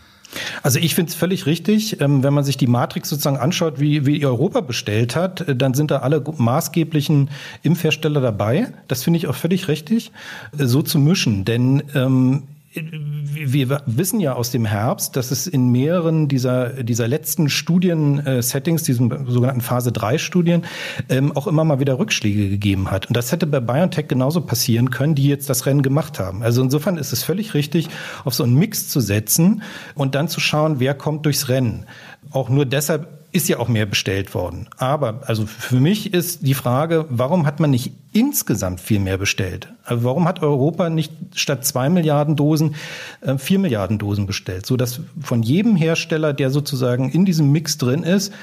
Also 0.62 0.78
ich 0.78 0.94
finde 0.94 1.10
es 1.10 1.14
völlig 1.14 1.46
richtig. 1.46 2.00
Ähm, 2.00 2.22
wenn 2.22 2.32
man 2.32 2.44
sich 2.44 2.56
die 2.56 2.66
Matrix 2.66 3.08
sozusagen 3.08 3.36
anschaut, 3.36 3.80
wie, 3.80 4.06
wie 4.06 4.24
Europa 4.24 4.60
bestellt 4.60 5.16
hat, 5.16 5.42
äh, 5.42 5.56
dann 5.56 5.74
sind 5.74 5.90
da 5.90 5.98
alle 5.98 6.22
maßgeblichen 6.36 7.30
Impfhersteller 7.62 8.20
dabei. 8.20 8.72
Das 8.88 9.04
finde 9.04 9.18
ich 9.18 9.26
auch 9.26 9.34
völlig 9.34 9.68
richtig, 9.68 10.12
äh, 10.58 10.64
so 10.64 10.82
zu 10.82 10.98
mischen. 10.98 11.44
Denn 11.44 11.82
ähm, 11.94 12.44
wir 12.74 13.82
wissen 13.86 14.20
ja 14.20 14.32
aus 14.32 14.50
dem 14.50 14.64
Herbst, 14.64 15.16
dass 15.16 15.30
es 15.30 15.46
in 15.46 15.70
mehreren 15.70 16.28
dieser, 16.28 16.82
dieser 16.82 17.06
letzten 17.06 17.50
Studien-Settings, 17.50 18.82
diesen 18.82 19.10
sogenannten 19.26 19.60
Phase-3-Studien, 19.60 20.62
ähm, 21.10 21.36
auch 21.36 21.46
immer 21.46 21.64
mal 21.64 21.80
wieder 21.80 21.98
Rückschläge 21.98 22.48
gegeben 22.48 22.90
hat. 22.90 23.06
Und 23.06 23.16
das 23.16 23.30
hätte 23.30 23.46
bei 23.46 23.60
BioNTech 23.60 24.08
genauso 24.08 24.40
passieren 24.40 24.90
können, 24.90 25.14
die 25.14 25.28
jetzt 25.28 25.50
das 25.50 25.66
Rennen 25.66 25.82
gemacht 25.82 26.18
haben. 26.18 26.42
Also 26.42 26.62
insofern 26.62 26.96
ist 26.96 27.12
es 27.12 27.22
völlig 27.22 27.52
richtig, 27.54 27.88
auf 28.24 28.34
so 28.34 28.44
einen 28.44 28.54
Mix 28.54 28.88
zu 28.88 29.00
setzen 29.00 29.62
und 29.94 30.14
dann 30.14 30.28
zu 30.28 30.40
schauen, 30.40 30.80
wer 30.80 30.94
kommt 30.94 31.26
durchs 31.26 31.48
Rennen. 31.48 31.84
Auch 32.30 32.48
nur 32.48 32.64
deshalb 32.64 33.21
ist 33.32 33.48
ja 33.48 33.58
auch 33.58 33.68
mehr 33.68 33.86
bestellt 33.86 34.34
worden. 34.34 34.68
Aber 34.76 35.22
also 35.26 35.46
für 35.46 35.80
mich 35.80 36.12
ist 36.12 36.46
die 36.46 36.54
Frage, 36.54 37.06
warum 37.08 37.46
hat 37.46 37.60
man 37.60 37.70
nicht 37.70 37.92
insgesamt 38.12 38.80
viel 38.80 39.00
mehr 39.00 39.16
bestellt? 39.16 39.68
Also 39.84 40.04
warum 40.04 40.28
hat 40.28 40.42
Europa 40.42 40.90
nicht 40.90 41.12
statt 41.34 41.64
zwei 41.64 41.88
Milliarden 41.88 42.36
Dosen 42.36 42.74
äh, 43.22 43.38
vier 43.38 43.58
Milliarden 43.58 43.98
Dosen 43.98 44.26
bestellt, 44.26 44.66
so 44.66 44.76
dass 44.76 45.00
von 45.20 45.42
jedem 45.42 45.76
Hersteller, 45.76 46.34
der 46.34 46.50
sozusagen 46.50 47.10
in 47.10 47.24
diesem 47.24 47.50
Mix 47.50 47.78
drin 47.78 48.02
ist, 48.02 48.34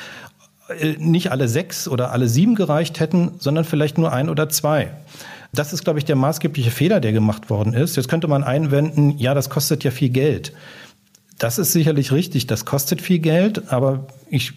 äh, 0.79 0.95
nicht 0.97 1.31
alle 1.31 1.47
sechs 1.47 1.87
oder 1.87 2.11
alle 2.11 2.27
sieben 2.27 2.55
gereicht 2.55 2.99
hätten, 2.99 3.33
sondern 3.37 3.65
vielleicht 3.65 3.99
nur 3.99 4.11
ein 4.11 4.27
oder 4.27 4.49
zwei. 4.49 4.91
Das 5.53 5.73
ist, 5.73 5.83
glaube 5.83 5.99
ich, 5.99 6.05
der 6.05 6.15
maßgebliche 6.15 6.71
Fehler, 6.71 6.99
der 6.99 7.11
gemacht 7.11 7.49
worden 7.49 7.73
ist. 7.73 7.95
Jetzt 7.95 8.07
könnte 8.07 8.27
man 8.27 8.43
einwenden, 8.43 9.17
ja, 9.17 9.33
das 9.33 9.49
kostet 9.49 9.83
ja 9.83 9.91
viel 9.91 10.09
Geld. 10.09 10.53
Das 11.39 11.57
ist 11.57 11.71
sicherlich 11.71 12.11
richtig, 12.11 12.47
das 12.47 12.65
kostet 12.65 13.01
viel 13.01 13.19
Geld, 13.19 13.71
aber 13.71 14.07
ich 14.29 14.53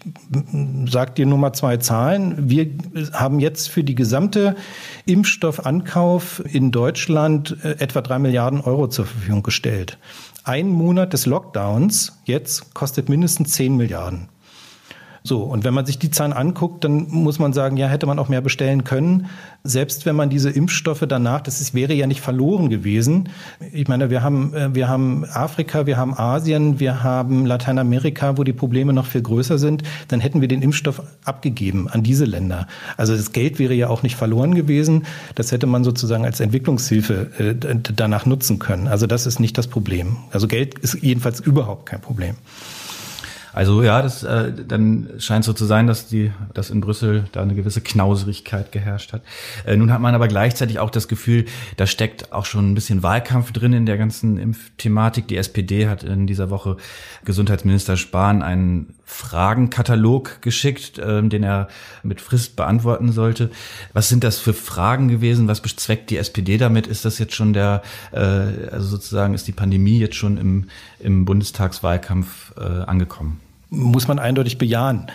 sage 0.85 1.13
dir 1.13 1.25
nur 1.25 1.37
mal 1.37 1.53
zwei 1.53 1.77
Zahlen. 1.77 2.49
Wir 2.49 2.67
haben 3.13 3.39
jetzt 3.39 3.69
für 3.69 3.85
die 3.85 3.95
gesamte 3.95 4.57
Impfstoffankauf 5.05 6.43
in 6.45 6.71
Deutschland 6.71 7.55
äh, 7.63 7.77
etwa 7.79 8.01
drei 8.01 8.19
Milliarden 8.19 8.59
Euro 8.59 8.89
zur 8.89 9.05
Verfügung 9.05 9.43
gestellt. 9.43 9.97
Ein 10.43 10.67
Monat 10.67 11.13
des 11.13 11.25
Lockdowns 11.25 12.19
jetzt 12.25 12.73
kostet 12.73 13.07
mindestens 13.07 13.53
zehn 13.53 13.77
Milliarden. 13.77 14.27
So, 15.25 15.43
und 15.43 15.63
wenn 15.63 15.73
man 15.73 15.85
sich 15.85 15.97
die 15.99 16.11
Zahlen 16.11 16.33
anguckt, 16.33 16.83
dann 16.83 17.07
muss 17.09 17.39
man 17.39 17.53
sagen, 17.53 17.77
ja, 17.77 17.87
hätte 17.87 18.05
man 18.05 18.19
auch 18.19 18.27
mehr 18.27 18.41
bestellen 18.41 18.83
können. 18.83 19.27
Selbst 19.63 20.05
wenn 20.05 20.17
man 20.17 20.29
diese 20.29 20.49
Impfstoffe 20.49 21.05
danach, 21.07 21.39
das 21.39 21.61
ist, 21.61 21.73
wäre 21.73 21.93
ja 21.93 22.07
nicht 22.07 22.19
verloren 22.19 22.69
gewesen. 22.69 23.29
Ich 23.71 23.87
meine, 23.87 24.09
wir 24.09 24.21
haben, 24.21 24.53
äh, 24.53 24.75
wir 24.75 24.89
haben 24.89 25.23
Afrika, 25.23 25.85
wir 25.85 25.95
haben 25.95 26.13
Asien, 26.13 26.81
wir 26.81 27.03
haben 27.03 27.45
Lateinamerika, 27.45 28.37
wo 28.37 28.43
die 28.43 28.51
Probleme 28.51 28.91
noch 28.91 29.05
viel 29.05 29.21
größer 29.21 29.57
sind. 29.57 29.83
Dann 30.09 30.19
hätten 30.19 30.41
wir 30.41 30.49
den 30.49 30.61
Impfstoff 30.61 31.01
abgegeben 31.23 31.87
an 31.87 32.03
diese 32.03 32.25
Länder. 32.25 32.67
Also 32.97 33.15
das 33.15 33.31
Geld 33.31 33.59
wäre 33.59 33.73
ja 33.73 33.87
auch 33.87 34.03
nicht 34.03 34.17
verloren 34.17 34.55
gewesen. 34.55 35.05
Das 35.35 35.53
hätte 35.53 35.67
man 35.67 35.85
sozusagen 35.85 36.25
als 36.25 36.41
Entwicklungshilfe 36.41 37.31
äh, 37.39 37.75
danach 37.95 38.25
nutzen 38.25 38.59
können. 38.59 38.89
Also 38.89 39.07
das 39.07 39.25
ist 39.25 39.39
nicht 39.39 39.57
das 39.57 39.67
Problem. 39.67 40.17
Also 40.31 40.49
Geld 40.49 40.77
ist 40.79 41.01
jedenfalls 41.01 41.39
überhaupt 41.39 41.85
kein 41.85 42.01
Problem. 42.01 42.35
Also 43.53 43.83
ja, 43.83 44.01
das 44.01 44.23
äh, 44.23 44.51
dann 44.67 45.09
scheint 45.19 45.45
so 45.45 45.53
zu 45.53 45.65
sein, 45.65 45.85
dass 45.85 46.07
die, 46.07 46.31
dass 46.55 46.71
in 46.71 46.81
Brüssel 46.81 47.25
da 47.31 47.43
eine 47.43 47.53
gewisse 47.53 47.81
Knauserigkeit 47.81 48.71
geherrscht 48.71 49.13
hat. 49.13 49.21
Äh, 49.65 49.77
nun 49.77 49.91
hat 49.91 50.01
man 50.01 50.15
aber 50.15 50.27
gleichzeitig 50.27 50.79
auch 50.79 50.89
das 50.89 51.07
Gefühl, 51.07 51.45
da 51.77 51.85
steckt 51.85 52.33
auch 52.33 52.45
schon 52.45 52.71
ein 52.71 52.75
bisschen 52.75 53.03
Wahlkampf 53.03 53.51
drin 53.51 53.73
in 53.73 53.85
der 53.85 53.97
ganzen 53.97 54.39
Impfthematik. 54.39 55.27
Die 55.27 55.37
SPD 55.37 55.87
hat 55.87 56.03
in 56.03 56.25
dieser 56.25 56.49
Woche 56.49 56.77
Gesundheitsminister 57.25 57.95
Spahn 57.95 58.41
einen 58.41 58.95
Fragenkatalog 59.05 60.41
geschickt, 60.41 60.97
äh, 60.97 61.21
den 61.21 61.43
er 61.43 61.67
mit 62.01 62.21
Frist 62.21 62.55
beantworten 62.55 63.11
sollte. 63.11 63.51
Was 63.93 64.09
sind 64.09 64.23
das 64.23 64.39
für 64.39 64.55
Fragen 64.55 65.09
gewesen? 65.09 65.47
Was 65.47 65.61
bezweckt 65.61 66.09
die 66.09 66.17
SPD 66.17 66.57
damit? 66.57 66.87
Ist 66.87 67.05
das 67.05 67.19
jetzt 67.19 67.35
schon 67.35 67.53
der, 67.53 67.83
äh, 68.11 68.17
also 68.17 68.87
sozusagen 68.87 69.35
ist 69.35 69.47
die 69.47 69.51
Pandemie 69.51 69.99
jetzt 69.99 70.15
schon 70.15 70.37
im, 70.37 70.65
im 70.99 71.25
Bundestagswahlkampf 71.25 72.53
äh, 72.57 72.61
angekommen? 72.61 73.42
Muss 73.73 74.07
man 74.07 74.19
eindeutig 74.19 74.57
bejahen. 74.57 75.07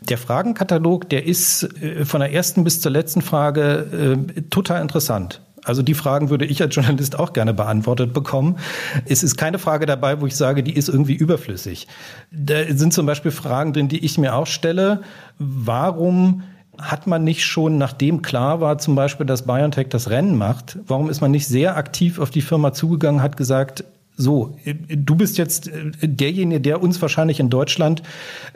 Der 0.00 0.18
Fragenkatalog, 0.18 1.08
der 1.08 1.26
ist 1.26 1.62
äh, 1.82 2.04
von 2.04 2.20
der 2.20 2.32
ersten 2.32 2.64
bis 2.64 2.80
zur 2.80 2.90
letzten 2.90 3.22
Frage 3.22 4.16
äh, 4.36 4.42
total 4.50 4.82
interessant. 4.82 5.40
Also 5.64 5.82
die 5.82 5.94
Fragen 5.94 6.30
würde 6.30 6.46
ich 6.46 6.62
als 6.62 6.74
Journalist 6.74 7.18
auch 7.18 7.32
gerne 7.32 7.52
beantwortet 7.52 8.12
bekommen. 8.12 8.56
Es 9.04 9.22
ist 9.22 9.36
keine 9.36 9.58
Frage 9.58 9.86
dabei, 9.86 10.20
wo 10.20 10.26
ich 10.26 10.34
sage, 10.34 10.62
die 10.62 10.74
ist 10.74 10.88
irgendwie 10.88 11.14
überflüssig. 11.14 11.86
Da 12.30 12.64
sind 12.74 12.94
zum 12.94 13.06
Beispiel 13.06 13.30
Fragen 13.30 13.72
drin, 13.72 13.88
die 13.88 14.04
ich 14.04 14.16
mir 14.18 14.34
auch 14.34 14.46
stelle. 14.46 15.02
Warum 15.38 16.42
hat 16.78 17.06
man 17.06 17.24
nicht 17.24 17.44
schon, 17.44 17.76
nachdem 17.76 18.22
klar 18.22 18.60
war, 18.60 18.78
zum 18.78 18.94
Beispiel, 18.94 19.26
dass 19.26 19.44
BioNTech 19.46 19.88
das 19.90 20.08
Rennen 20.08 20.38
macht, 20.38 20.78
warum 20.86 21.10
ist 21.10 21.20
man 21.20 21.30
nicht 21.30 21.46
sehr 21.46 21.76
aktiv 21.76 22.18
auf 22.18 22.30
die 22.30 22.40
Firma 22.40 22.72
zugegangen, 22.72 23.22
hat 23.22 23.36
gesagt, 23.36 23.84
so, 24.20 24.56
du 24.64 25.14
bist 25.14 25.38
jetzt 25.38 25.68
äh, 25.68 25.90
derjenige, 26.02 26.60
der 26.60 26.82
uns 26.82 27.00
wahrscheinlich 27.00 27.40
in 27.40 27.48
Deutschland 27.48 28.02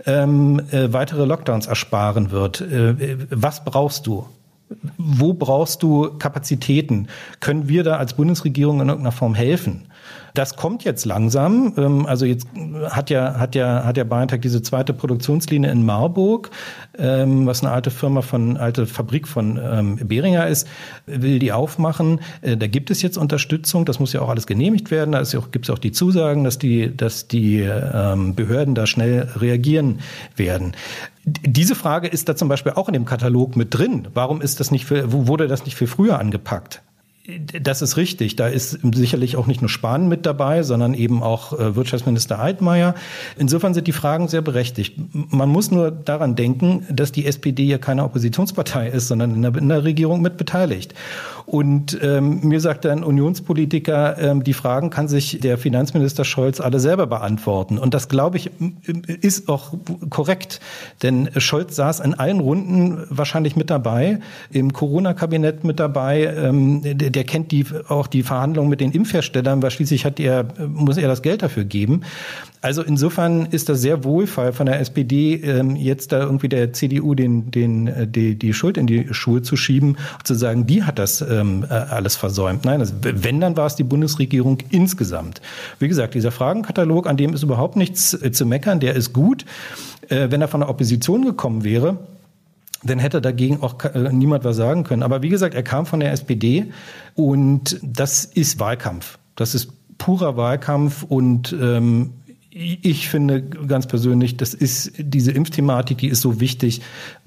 ähm, 0.04 0.60
äh, 0.70 0.92
weitere 0.92 1.24
Lockdowns 1.24 1.66
ersparen 1.66 2.30
wird. 2.30 2.60
Äh, 2.60 3.16
was 3.30 3.64
brauchst 3.64 4.06
du? 4.06 4.26
Wo 4.98 5.32
brauchst 5.34 5.82
du 5.82 6.18
Kapazitäten? 6.18 7.08
Können 7.40 7.68
wir 7.68 7.82
da 7.82 7.96
als 7.96 8.14
Bundesregierung 8.14 8.80
in 8.80 8.88
irgendeiner 8.88 9.12
Form 9.12 9.34
helfen? 9.34 9.86
Das 10.34 10.56
kommt 10.56 10.82
jetzt 10.82 11.04
langsam. 11.04 11.74
Ähm, 11.76 12.06
also 12.06 12.26
jetzt 12.26 12.48
hat 12.90 13.08
ja, 13.08 13.38
hat 13.38 13.54
ja, 13.54 13.84
hat 13.84 13.96
ja 13.96 14.02
BioNTech 14.02 14.40
diese 14.40 14.62
zweite 14.62 14.92
Produktionslinie 14.92 15.70
in 15.70 15.86
Marburg, 15.86 16.50
ähm, 16.98 17.46
was 17.46 17.62
eine 17.62 17.72
alte 17.72 17.92
Firma 17.92 18.20
von, 18.20 18.56
alte 18.56 18.86
Fabrik 18.86 19.28
von 19.28 19.60
ähm, 19.62 19.96
Behringer 20.08 20.48
ist, 20.48 20.66
will 21.06 21.38
die 21.38 21.52
aufmachen. 21.52 22.20
Äh, 22.42 22.56
da 22.56 22.66
gibt 22.66 22.90
es 22.90 23.00
jetzt 23.00 23.16
Unterstützung. 23.16 23.84
Das 23.84 24.00
muss 24.00 24.12
ja 24.12 24.22
auch 24.22 24.28
alles 24.28 24.48
genehmigt 24.48 24.90
werden. 24.90 25.12
Da 25.12 25.22
ja 25.22 25.40
gibt 25.52 25.66
es 25.66 25.70
auch 25.70 25.78
die 25.78 25.92
Zusagen, 25.92 26.42
dass 26.42 26.58
die, 26.58 26.94
dass 26.94 27.28
die 27.28 27.62
Behörden 27.62 28.74
da 28.74 28.86
schnell 28.86 29.28
reagieren 29.36 30.00
werden. 30.36 30.72
Diese 31.24 31.74
Frage 31.74 32.08
ist 32.08 32.28
da 32.28 32.36
zum 32.36 32.48
Beispiel 32.48 32.72
auch 32.72 32.88
in 32.88 32.94
dem 32.94 33.04
Katalog 33.04 33.56
mit 33.56 33.72
drin. 33.76 34.08
Warum 34.14 34.40
ist 34.40 34.60
das 34.60 34.70
nicht 34.70 34.84
für, 34.86 35.12
wurde 35.12 35.46
das 35.46 35.64
nicht 35.64 35.76
viel 35.76 35.86
früher 35.86 36.18
angepackt? 36.18 36.82
Das 37.26 37.80
ist 37.80 37.96
richtig. 37.96 38.36
Da 38.36 38.48
ist 38.48 38.78
sicherlich 38.82 39.36
auch 39.36 39.46
nicht 39.46 39.62
nur 39.62 39.70
Spahn 39.70 40.08
mit 40.08 40.26
dabei, 40.26 40.62
sondern 40.62 40.92
eben 40.92 41.22
auch 41.22 41.58
äh, 41.58 41.74
Wirtschaftsminister 41.74 42.38
Altmaier. 42.38 42.94
Insofern 43.38 43.72
sind 43.72 43.86
die 43.86 43.92
Fragen 43.92 44.28
sehr 44.28 44.42
berechtigt. 44.42 44.94
Man 45.12 45.48
muss 45.48 45.70
nur 45.70 45.90
daran 45.90 46.36
denken, 46.36 46.86
dass 46.90 47.12
die 47.12 47.24
SPD 47.24 47.64
ja 47.64 47.78
keine 47.78 48.04
Oppositionspartei 48.04 48.88
ist, 48.88 49.08
sondern 49.08 49.34
in 49.34 49.40
der, 49.40 49.56
in 49.56 49.68
der 49.70 49.84
Regierung 49.84 50.20
mit 50.20 50.36
beteiligt. 50.36 50.92
Und 51.46 51.98
ähm, 52.02 52.40
mir 52.42 52.60
sagt 52.60 52.86
ein 52.86 53.04
Unionspolitiker, 53.04 54.16
ähm, 54.18 54.44
die 54.44 54.54
Fragen 54.54 54.88
kann 54.88 55.08
sich 55.08 55.40
der 55.40 55.58
Finanzminister 55.58 56.24
Scholz 56.24 56.60
alle 56.60 56.80
selber 56.80 57.06
beantworten. 57.06 57.78
Und 57.78 57.92
das, 57.92 58.08
glaube 58.08 58.38
ich, 58.38 58.50
ist 59.06 59.48
auch 59.48 59.74
korrekt. 60.08 60.60
Denn 61.02 61.28
Scholz 61.36 61.76
saß 61.76 62.00
in 62.00 62.14
allen 62.14 62.40
Runden 62.40 63.04
wahrscheinlich 63.10 63.56
mit 63.56 63.68
dabei, 63.68 64.20
im 64.50 64.72
Corona-Kabinett 64.72 65.64
mit 65.64 65.80
dabei. 65.80 66.24
Ähm, 66.24 66.80
der, 66.82 67.10
der 67.10 67.24
kennt 67.24 67.52
die, 67.52 67.66
auch 67.88 68.06
die 68.06 68.22
Verhandlungen 68.22 68.70
mit 68.70 68.80
den 68.80 68.92
Impfherstellern, 68.92 69.62
weil 69.62 69.70
schließlich 69.70 70.06
hat 70.06 70.18
er, 70.20 70.46
muss 70.66 70.96
er 70.96 71.08
das 71.08 71.20
Geld 71.20 71.42
dafür 71.42 71.64
geben. 71.64 72.02
Also 72.64 72.82
insofern 72.82 73.44
ist 73.50 73.68
das 73.68 73.82
sehr 73.82 74.04
wohlfall 74.04 74.54
von 74.54 74.64
der 74.64 74.80
SPD, 74.80 75.34
ähm, 75.34 75.76
jetzt 75.76 76.12
da 76.12 76.20
irgendwie 76.20 76.48
der 76.48 76.72
CDU 76.72 77.14
den, 77.14 77.50
den, 77.50 77.88
äh, 77.88 78.08
die, 78.08 78.38
die 78.38 78.54
Schuld 78.54 78.78
in 78.78 78.86
die 78.86 79.12
Schuhe 79.12 79.42
zu 79.42 79.54
schieben, 79.56 79.98
zu 80.24 80.32
sagen, 80.32 80.66
die 80.66 80.82
hat 80.82 80.98
das 80.98 81.20
ähm, 81.34 81.64
äh, 81.68 81.72
alles 81.72 82.16
versäumt. 82.16 82.64
Nein, 82.64 82.80
also, 82.80 82.94
wenn, 83.00 83.40
dann 83.40 83.56
war 83.56 83.66
es 83.66 83.76
die 83.76 83.84
Bundesregierung 83.84 84.58
insgesamt. 84.70 85.40
Wie 85.78 85.88
gesagt, 85.88 86.14
dieser 86.14 86.30
Fragenkatalog, 86.30 87.06
an 87.06 87.16
dem 87.16 87.34
ist 87.34 87.42
überhaupt 87.42 87.76
nichts 87.76 88.14
äh, 88.14 88.32
zu 88.32 88.46
meckern, 88.46 88.80
der 88.80 88.94
ist 88.94 89.12
gut. 89.12 89.44
Äh, 90.08 90.30
wenn 90.30 90.40
er 90.40 90.48
von 90.48 90.60
der 90.60 90.68
Opposition 90.68 91.24
gekommen 91.24 91.64
wäre, 91.64 91.98
dann 92.82 92.98
hätte 92.98 93.20
dagegen 93.20 93.62
auch 93.62 93.76
niemand 94.12 94.44
was 94.44 94.56
sagen 94.56 94.84
können. 94.84 95.02
Aber 95.02 95.22
wie 95.22 95.30
gesagt, 95.30 95.54
er 95.54 95.62
kam 95.62 95.86
von 95.86 96.00
der 96.00 96.12
SPD 96.12 96.70
und 97.14 97.80
das 97.82 98.26
ist 98.26 98.60
Wahlkampf. 98.60 99.18
Das 99.36 99.54
ist 99.54 99.70
purer 99.96 100.36
Wahlkampf 100.36 101.02
und 101.02 101.56
ähm, 101.58 102.10
ich 102.56 103.08
finde 103.08 103.42
ganz 103.42 103.88
persönlich, 103.88 104.36
das 104.36 104.54
ist 104.54 104.92
diese 104.96 105.32
Impfthematik, 105.32 105.98
die 105.98 106.06
ist 106.06 106.20
so 106.20 106.38
wichtig. 106.38 106.82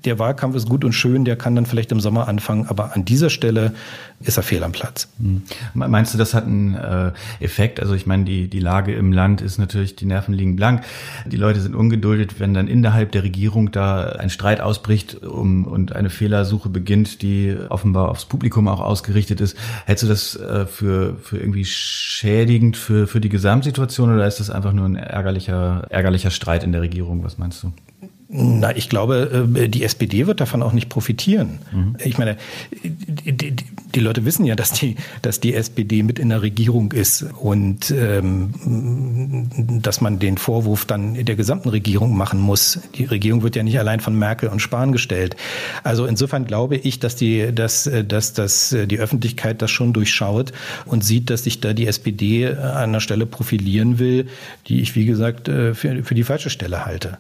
Der 0.06 0.20
Wahlkampf 0.20 0.56
ist 0.56 0.70
gut 0.70 0.86
und 0.86 0.94
schön, 0.94 1.26
der 1.26 1.36
kann 1.36 1.54
dann 1.54 1.66
vielleicht 1.66 1.92
im 1.92 2.00
Sommer 2.00 2.30
anfangen, 2.30 2.66
aber 2.68 2.96
an 2.96 3.04
dieser 3.04 3.30
Stelle 3.30 3.74
ist 4.22 4.38
er 4.38 4.44
fehl 4.44 4.64
am 4.64 4.72
Platz. 4.72 5.10
Hm. 5.20 5.42
Meinst 5.74 6.14
du, 6.14 6.18
das 6.18 6.34
hat 6.34 6.46
einen 6.46 6.76
äh, 6.76 7.12
Effekt? 7.40 7.82
Also 7.82 7.94
ich 7.94 8.06
meine, 8.06 8.24
die, 8.24 8.48
die 8.48 8.60
Lage 8.60 8.96
im 8.96 9.12
Land 9.12 9.42
ist 9.42 9.58
natürlich, 9.58 9.98
die 9.98 10.06
Nerven 10.06 10.34
liegen 10.34 10.56
blank. 10.56 10.84
Die 11.26 11.36
Leute 11.36 11.60
sind 11.60 11.76
ungeduldet, 11.76 12.40
wenn 12.40 12.54
dann 12.54 12.68
innerhalb 12.68 13.12
der 13.12 13.24
Regierung 13.24 13.72
da 13.72 14.04
ein 14.14 14.30
Streit 14.30 14.62
ausbricht 14.62 15.24
um, 15.24 15.66
und 15.66 15.94
eine 15.94 16.10
Fehlersuche 16.10 16.70
beginnt, 16.70 17.22
die 17.22 17.56
offenbar 17.70 18.10
aufs 18.10 18.26
Publikum 18.26 18.70
auch 18.70 18.80
ausgerichtet 18.80 19.42
ist. 19.42 19.58
Hältst 19.86 20.04
du 20.04 20.08
das 20.08 20.36
äh, 20.38 20.66
für, 20.66 21.18
für 21.22 21.38
irgendwie 21.38 21.66
schädigend 21.66 22.78
für, 22.78 23.08
für 23.08 23.20
die 23.20 23.30
Gesamtsituation 23.30 24.14
oder 24.14 24.26
ist 24.26 24.40
das 24.40 24.50
einfach 24.50 24.72
nur 24.72 24.86
ein 24.86 24.96
ärgerlicher, 25.18 25.88
ärgerlicher 25.90 26.32
Streit 26.32 26.64
in 26.64 26.72
der 26.72 26.82
Regierung. 26.82 27.24
Was 27.24 27.38
meinst 27.38 27.64
du? 27.64 27.72
Na, 28.30 28.76
ich 28.76 28.90
glaube, 28.90 29.48
äh, 29.56 29.70
die 29.70 29.84
SPD 29.84 30.28
wird 30.28 30.42
davon 30.42 30.62
auch 30.62 30.74
nicht 30.74 30.90
profitieren. 30.90 31.60
Mhm. 31.72 31.96
Ich 32.04 32.18
meine, 32.18 32.36
die, 32.84 33.32
die, 33.32 34.00
Leute 34.02 34.26
wissen 34.26 34.46
ja, 34.46 34.56
dass 34.56 34.74
die, 34.74 34.98
dass 35.22 35.40
die 35.40 35.54
SPD 35.54 36.04
mit 36.04 36.20
in 36.20 36.30
der 36.30 36.42
Regierung 36.42 36.92
ist 36.92 37.26
und 37.40 37.90
ähm, 37.92 39.48
dass 39.82 40.02
man 40.02 40.20
den 40.20 40.38
Vorwurf 40.38 40.84
dann 40.84 41.14
der 41.14 41.36
gesamten 41.38 41.70
Regierung 41.70 42.18
machen 42.18 42.42
muss. 42.42 42.80
Die 42.96 43.06
Regierung 43.06 43.44
wird 43.44 43.56
ja 43.56 43.64
nicht 43.64 43.80
allein 43.80 44.02
von 44.02 44.14
Merkel 44.14 44.50
und 44.50 44.60
Spahn 44.60 44.92
gestellt. 44.92 45.38
Also 45.84 46.06
insofern 46.06 46.46
glaube 46.46 46.76
ich, 46.76 47.00
dass 47.00 47.16
die, 47.16 47.56
dass, 47.56 47.90
dass, 48.08 48.34
dass 48.34 48.76
die 48.86 49.00
Öffentlichkeit 49.00 49.62
das 49.62 49.72
schon 49.72 49.94
durchschaut 49.94 50.52
und 50.86 51.06
sieht, 51.06 51.30
dass 51.30 51.46
sich 51.46 51.62
da 51.62 51.72
die 51.72 51.88
SPD 51.88 52.48
an 52.48 52.90
einer 52.90 53.00
Stelle 53.00 53.26
profilieren 53.26 54.00
will, 54.00 54.28
die 54.68 54.82
ich, 54.82 54.96
wie 54.96 55.06
gesagt, 55.06 55.48
äh, 55.48 55.74
für, 55.74 56.04
für 56.04 56.16
die 56.16 56.24
falsche 56.24 56.50
Stelle 56.50 56.86
halte. 56.86 57.20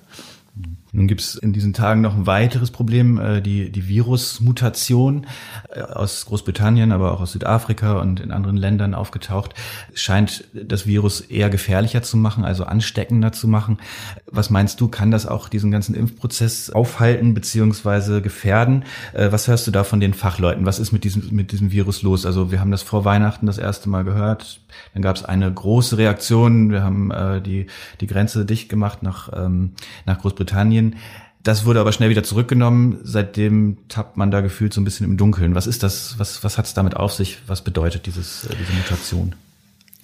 Nun 0.98 1.08
gibt 1.08 1.22
es 1.22 1.36
in 1.36 1.54
diesen 1.54 1.74
Tagen 1.74 2.01
noch 2.01 2.16
ein 2.16 2.25
weiteres 2.25 2.72
Problem, 2.72 3.20
äh, 3.20 3.39
die, 3.39 3.72
die 3.72 3.88
Virusmutation 3.88 5.27
äh, 5.70 5.82
aus 5.82 6.25
Großbritannien, 6.25 6.92
aber 6.92 7.12
auch 7.12 7.22
aus 7.22 7.34
Südafrika 7.34 8.00
und 8.00 8.20
in 8.20 8.32
anderen 8.32 8.58
Ländern 8.58 8.96
aufgetaucht. 8.96 9.54
Scheint 9.94 10.46
das 10.56 10.88
Virus 10.88 11.22
eher 11.22 11.51
gefährlicher 11.51 12.01
zu 12.01 12.18
machen, 12.18 12.44
also 12.44 12.63
ansteckender 12.63 13.32
zu 13.32 13.48
machen. 13.48 13.77
Was 14.25 14.50
meinst 14.50 14.82
du, 14.82 14.88
kann 14.88 15.12
das 15.12 15.27
auch 15.27 15.50
diesen 15.50 15.70
ganzen 15.70 15.94
Impfprozess 15.94 16.72
aufhalten 16.72 17.36
beziehungsweise 17.36 18.24
gefährden? 18.24 18.84
Äh, 19.13 19.32
was 19.32 19.48
hörst 19.48 19.68
du 19.68 19.72
da 19.72 19.84
von 19.84 20.00
den 20.00 20.16
Fachleuten? 20.16 20.66
Was 20.66 20.80
ist 20.80 20.94
mit 20.94 21.04
diesem, 21.04 21.27
mit 21.30 21.51
diesem 21.51 21.72
Virus 21.72 22.01
los? 22.01 22.25
Also 22.25 22.51
wir 22.51 22.60
haben 22.60 22.72
das 22.72 22.82
vor 22.82 23.06
Weihnachten 23.06 23.46
das 23.46 23.60
erste 23.60 23.88
Mal 23.88 24.04
gehört. 24.04 24.62
Dann 24.96 25.04
gab 25.04 25.16
es 25.16 25.24
eine 25.24 25.54
große 25.54 26.00
Reaktion. 26.00 26.72
Wir 26.72 26.82
haben 26.82 27.12
äh, 27.12 27.39
die, 27.39 27.68
die 28.01 28.08
Grenze 28.08 28.46
dicht 28.46 28.68
gemacht 28.68 29.04
nach, 29.04 29.30
ähm, 29.36 29.74
nach 30.08 30.18
Großbritannien. 30.18 30.87
Das 31.44 31.65
wurde 31.65 31.79
aber 31.79 31.94
schnell 31.94 32.10
wieder 32.10 32.24
zurückgenommen. 32.24 33.00
Seitdem 33.03 33.77
tappt 33.88 34.17
man 34.17 34.32
da 34.32 34.41
gefühlt 34.41 34.74
so 34.74 34.82
ein 34.82 34.84
bisschen 34.84 35.06
im 35.06 35.17
Dunkeln. 35.17 35.56
Was 35.56 35.65
ist 35.65 35.82
das? 35.82 36.15
Was, 36.17 36.44
was 36.44 36.58
hat 36.58 36.65
es 36.65 36.74
damit 36.74 36.98
auf 36.98 37.13
sich? 37.13 37.39
Was 37.48 37.63
bedeutet 37.63 38.06
dieses, 38.06 38.46
äh, 38.46 38.56
diese 38.60 38.74
Mutation? 38.74 39.34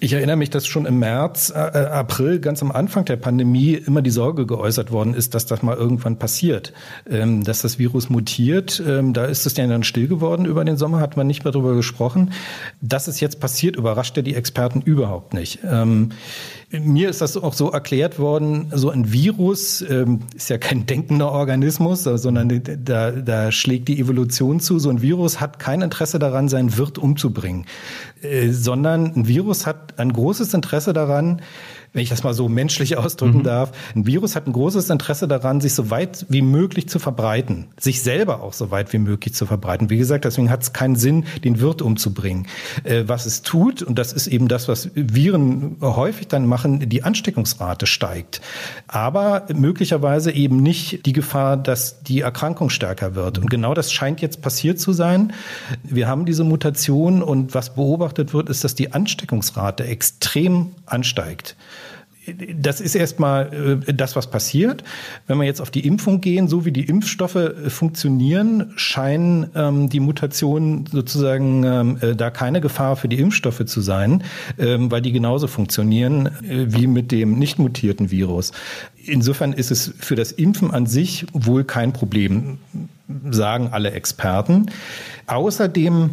Ich 0.03 0.11
erinnere 0.11 0.35
mich, 0.35 0.49
dass 0.49 0.67
schon 0.67 0.85
im 0.85 0.99
März, 0.99 1.49
äh, 1.55 1.59
äh, 1.59 1.85
April, 1.85 2.39
ganz 2.39 2.61
am 2.61 2.73
Anfang 2.73 3.05
der 3.05 3.15
Pandemie 3.15 3.73
immer 3.75 4.01
die 4.01 4.09
Sorge 4.09 4.45
geäußert 4.45 4.91
worden 4.91 5.13
ist, 5.13 5.33
dass 5.33 5.45
das 5.45 5.63
mal 5.63 5.77
irgendwann 5.77 6.19
passiert, 6.19 6.73
ähm, 7.09 7.45
dass 7.45 7.61
das 7.61 7.79
Virus 7.79 8.09
mutiert. 8.09 8.83
Ähm, 8.85 9.13
da 9.13 9.23
ist 9.23 9.45
es 9.45 9.55
ja 9.55 9.65
dann 9.65 9.83
still 9.83 10.09
geworden 10.09 10.45
über 10.45 10.65
den 10.65 10.75
Sommer, 10.75 10.99
hat 10.99 11.15
man 11.15 11.25
nicht 11.25 11.45
mehr 11.45 11.53
darüber 11.53 11.73
gesprochen. 11.73 12.33
Dass 12.81 13.07
es 13.07 13.21
jetzt 13.21 13.39
passiert, 13.39 13.77
überrascht 13.77 14.17
ja 14.17 14.23
die 14.23 14.35
Experten 14.35 14.81
überhaupt 14.81 15.33
nicht. 15.33 15.59
Ähm, 15.63 16.09
mir 16.79 17.09
ist 17.09 17.21
das 17.21 17.37
auch 17.37 17.53
so 17.53 17.69
erklärt 17.69 18.17
worden, 18.17 18.71
so 18.73 18.89
ein 18.89 19.11
Virus 19.11 19.81
ähm, 19.87 20.19
ist 20.35 20.49
ja 20.49 20.57
kein 20.57 20.85
denkender 20.85 21.31
Organismus, 21.31 22.03
sondern 22.03 22.61
da, 22.83 23.11
da 23.11 23.51
schlägt 23.51 23.87
die 23.87 23.99
Evolution 23.99 24.59
zu. 24.59 24.79
So 24.79 24.89
ein 24.89 25.01
Virus 25.01 25.39
hat 25.39 25.59
kein 25.59 25.81
Interesse 25.81 26.17
daran, 26.19 26.49
seinen 26.49 26.77
Wirt 26.77 26.97
umzubringen, 26.97 27.65
äh, 28.21 28.49
sondern 28.49 29.13
ein 29.15 29.27
Virus 29.27 29.67
hat 29.67 29.99
ein 29.99 30.13
großes 30.13 30.53
Interesse 30.53 30.93
daran, 30.93 31.41
wenn 31.93 32.01
ich 32.01 32.09
das 32.09 32.23
mal 32.23 32.33
so 32.33 32.49
menschlich 32.49 32.97
ausdrücken 32.97 33.39
mhm. 33.39 33.43
darf, 33.43 33.71
ein 33.95 34.05
Virus 34.05 34.35
hat 34.35 34.47
ein 34.47 34.53
großes 34.53 34.89
Interesse 34.89 35.27
daran, 35.27 35.61
sich 35.61 35.73
so 35.73 35.89
weit 35.89 36.25
wie 36.29 36.41
möglich 36.41 36.89
zu 36.89 36.99
verbreiten, 36.99 37.67
sich 37.79 38.01
selber 38.01 38.41
auch 38.41 38.53
so 38.53 38.71
weit 38.71 38.91
wie 38.93 38.97
möglich 38.97 39.33
zu 39.33 39.45
verbreiten. 39.45 39.89
Wie 39.89 39.97
gesagt, 39.97 40.25
deswegen 40.25 40.49
hat 40.49 40.63
es 40.63 40.73
keinen 40.73 40.95
Sinn, 40.95 41.25
den 41.43 41.59
Wirt 41.59 41.81
umzubringen. 41.81 42.47
Äh, 42.83 43.03
was 43.07 43.25
es 43.25 43.43
tut, 43.43 43.81
und 43.81 43.97
das 43.97 44.11
ist 44.11 44.27
eben 44.27 44.47
das, 44.47 44.67
was 44.67 44.89
Viren 44.95 45.77
häufig 45.81 46.27
dann 46.27 46.47
machen, 46.47 46.89
die 46.89 47.03
Ansteckungsrate 47.03 47.85
steigt. 47.85 48.41
Aber 48.87 49.45
möglicherweise 49.53 50.31
eben 50.31 50.57
nicht 50.57 51.05
die 51.05 51.13
Gefahr, 51.13 51.57
dass 51.57 52.01
die 52.01 52.21
Erkrankung 52.21 52.69
stärker 52.69 53.15
wird. 53.15 53.37
Und 53.37 53.49
genau 53.49 53.73
das 53.73 53.91
scheint 53.91 54.21
jetzt 54.21 54.41
passiert 54.41 54.79
zu 54.79 54.93
sein. 54.93 55.33
Wir 55.83 56.07
haben 56.07 56.25
diese 56.25 56.43
Mutation 56.43 57.21
und 57.21 57.53
was 57.53 57.75
beobachtet 57.75 58.33
wird, 58.33 58.49
ist, 58.49 58.63
dass 58.63 58.75
die 58.75 58.93
Ansteckungsrate 58.93 59.85
extrem 59.85 60.71
ansteigt 60.85 61.55
das 62.55 62.79
ist 62.79 62.95
erstmal 62.95 63.81
äh, 63.87 63.93
das, 63.93 64.15
was 64.15 64.29
passiert. 64.29 64.83
Wenn 65.27 65.37
wir 65.37 65.45
jetzt 65.45 65.61
auf 65.61 65.71
die 65.71 65.85
Impfung 65.85 66.21
gehen, 66.21 66.47
so 66.47 66.65
wie 66.65 66.71
die 66.71 66.85
Impfstoffe 66.85 67.35
äh, 67.35 67.69
funktionieren, 67.69 68.73
scheinen 68.75 69.49
ähm, 69.55 69.89
die 69.89 69.99
Mutationen 69.99 70.85
sozusagen 70.85 71.63
ähm, 71.63 71.97
äh, 72.01 72.15
da 72.15 72.29
keine 72.29 72.61
Gefahr 72.61 72.95
für 72.95 73.07
die 73.07 73.19
Impfstoffe 73.19 73.65
zu 73.65 73.81
sein, 73.81 74.23
ähm, 74.57 74.89
weil 74.91 75.01
die 75.01 75.11
genauso 75.11 75.47
funktionieren 75.47 76.27
äh, 76.27 76.65
wie 76.67 76.87
mit 76.87 77.11
dem 77.11 77.37
nicht 77.37 77.59
mutierten 77.59 78.11
Virus. 78.11 78.51
Insofern 79.05 79.51
ist 79.51 79.71
es 79.71 79.93
für 79.99 80.15
das 80.15 80.31
Impfen 80.31 80.71
an 80.71 80.85
sich 80.85 81.25
wohl 81.33 81.65
kein 81.65 81.91
Problem, 81.91 82.59
sagen 83.29 83.69
alle 83.71 83.91
Experten. 83.91 84.67
Außerdem 85.27 86.11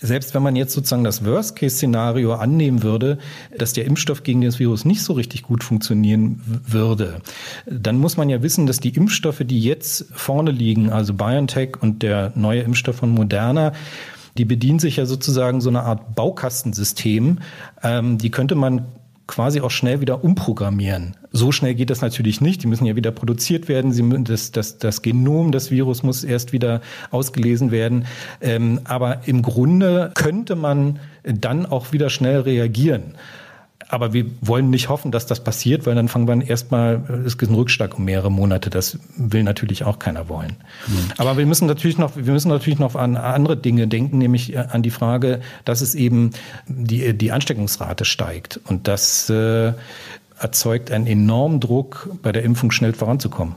selbst 0.00 0.34
wenn 0.34 0.42
man 0.42 0.56
jetzt 0.56 0.72
sozusagen 0.72 1.04
das 1.04 1.24
Worst-Case-Szenario 1.24 2.34
annehmen 2.34 2.82
würde, 2.82 3.18
dass 3.56 3.72
der 3.72 3.84
Impfstoff 3.84 4.22
gegen 4.22 4.40
das 4.40 4.58
Virus 4.58 4.84
nicht 4.84 5.02
so 5.02 5.12
richtig 5.12 5.42
gut 5.42 5.62
funktionieren 5.62 6.40
würde, 6.66 7.20
dann 7.66 7.98
muss 7.98 8.16
man 8.16 8.28
ja 8.28 8.42
wissen, 8.42 8.66
dass 8.66 8.80
die 8.80 8.90
Impfstoffe, 8.90 9.42
die 9.44 9.60
jetzt 9.60 10.06
vorne 10.12 10.50
liegen, 10.50 10.90
also 10.90 11.14
BioNTech 11.14 11.80
und 11.80 12.02
der 12.02 12.32
neue 12.34 12.62
Impfstoff 12.62 12.96
von 12.96 13.10
Moderna, 13.10 13.72
die 14.38 14.44
bedienen 14.44 14.78
sich 14.78 14.96
ja 14.96 15.06
sozusagen 15.06 15.60
so 15.60 15.68
eine 15.68 15.82
Art 15.82 16.14
Baukastensystem. 16.14 17.38
Ähm, 17.82 18.18
die 18.18 18.30
könnte 18.30 18.54
man 18.54 18.86
quasi 19.30 19.60
auch 19.60 19.70
schnell 19.70 20.00
wieder 20.00 20.24
umprogrammieren. 20.24 21.16
So 21.30 21.52
schnell 21.52 21.76
geht 21.76 21.88
das 21.88 22.00
natürlich 22.00 22.40
nicht. 22.40 22.64
Die 22.64 22.66
müssen 22.66 22.84
ja 22.84 22.96
wieder 22.96 23.12
produziert 23.12 23.68
werden. 23.68 23.92
Sie 23.92 24.02
das, 24.24 24.50
das, 24.50 24.78
das 24.78 25.02
Genom 25.02 25.52
des 25.52 25.70
Virus 25.70 26.02
muss 26.02 26.24
erst 26.24 26.52
wieder 26.52 26.80
ausgelesen 27.12 27.70
werden. 27.70 28.06
Ähm, 28.40 28.80
aber 28.84 29.28
im 29.28 29.42
Grunde 29.42 30.10
könnte 30.16 30.56
man 30.56 30.98
dann 31.22 31.64
auch 31.64 31.92
wieder 31.92 32.10
schnell 32.10 32.40
reagieren. 32.40 33.14
Aber 33.90 34.12
wir 34.12 34.26
wollen 34.40 34.70
nicht 34.70 34.88
hoffen, 34.88 35.10
dass 35.10 35.26
das 35.26 35.42
passiert, 35.42 35.84
weil 35.84 35.96
dann 35.96 36.06
fangen 36.06 36.28
wir 36.28 36.48
erstmal, 36.48 37.02
es 37.26 37.38
gibt 37.38 37.50
einen 37.50 37.58
Rückschlag 37.58 37.98
um 37.98 38.04
mehrere 38.04 38.30
Monate. 38.30 38.70
Das 38.70 38.98
will 39.16 39.42
natürlich 39.42 39.82
auch 39.84 39.98
keiner 39.98 40.28
wollen. 40.28 40.56
Mhm. 40.86 41.12
Aber 41.18 41.36
wir 41.36 41.44
müssen 41.44 41.66
natürlich 41.66 41.98
noch, 41.98 42.14
wir 42.14 42.32
müssen 42.32 42.48
natürlich 42.48 42.78
noch 42.78 42.94
an 42.94 43.16
andere 43.16 43.56
Dinge 43.56 43.88
denken, 43.88 44.18
nämlich 44.18 44.54
äh, 44.54 44.58
an 44.58 44.82
die 44.82 44.90
Frage, 44.90 45.40
dass 45.64 45.80
es 45.80 45.96
eben 45.96 46.30
die, 46.68 47.14
die 47.14 47.32
Ansteckungsrate 47.32 48.04
steigt. 48.04 48.60
Und 48.68 48.86
das 48.86 49.28
äh, 49.28 49.72
erzeugt 50.38 50.92
einen 50.92 51.08
enormen 51.08 51.58
Druck, 51.58 52.10
bei 52.22 52.30
der 52.30 52.44
Impfung 52.44 52.70
schnell 52.70 52.92
voranzukommen. 52.92 53.56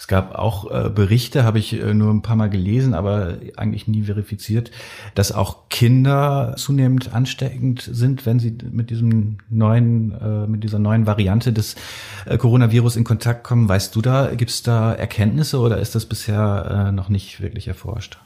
Es 0.00 0.06
gab 0.06 0.34
auch 0.34 0.70
äh, 0.70 0.88
Berichte, 0.88 1.44
habe 1.44 1.58
ich 1.58 1.74
äh, 1.74 1.92
nur 1.92 2.10
ein 2.10 2.22
paar 2.22 2.34
Mal 2.34 2.48
gelesen, 2.48 2.94
aber 2.94 3.36
eigentlich 3.58 3.86
nie 3.86 4.04
verifiziert, 4.04 4.70
dass 5.14 5.30
auch 5.30 5.68
Kinder 5.68 6.54
zunehmend 6.56 7.12
ansteckend 7.12 7.82
sind, 7.82 8.24
wenn 8.24 8.38
sie 8.38 8.56
mit 8.72 8.88
diesem 8.88 9.36
neuen, 9.50 10.12
äh, 10.18 10.46
mit 10.46 10.64
dieser 10.64 10.78
neuen 10.78 11.06
Variante 11.06 11.52
des 11.52 11.76
äh, 12.24 12.38
Coronavirus 12.38 12.96
in 12.96 13.04
Kontakt 13.04 13.44
kommen. 13.44 13.68
Weißt 13.68 13.94
du 13.94 14.00
da, 14.00 14.34
gibt 14.34 14.50
es 14.50 14.62
da 14.62 14.94
Erkenntnisse 14.94 15.58
oder 15.58 15.76
ist 15.76 15.94
das 15.94 16.06
bisher 16.06 16.86
äh, 16.88 16.92
noch 16.92 17.10
nicht 17.10 17.42
wirklich 17.42 17.68
erforscht? 17.68 18.18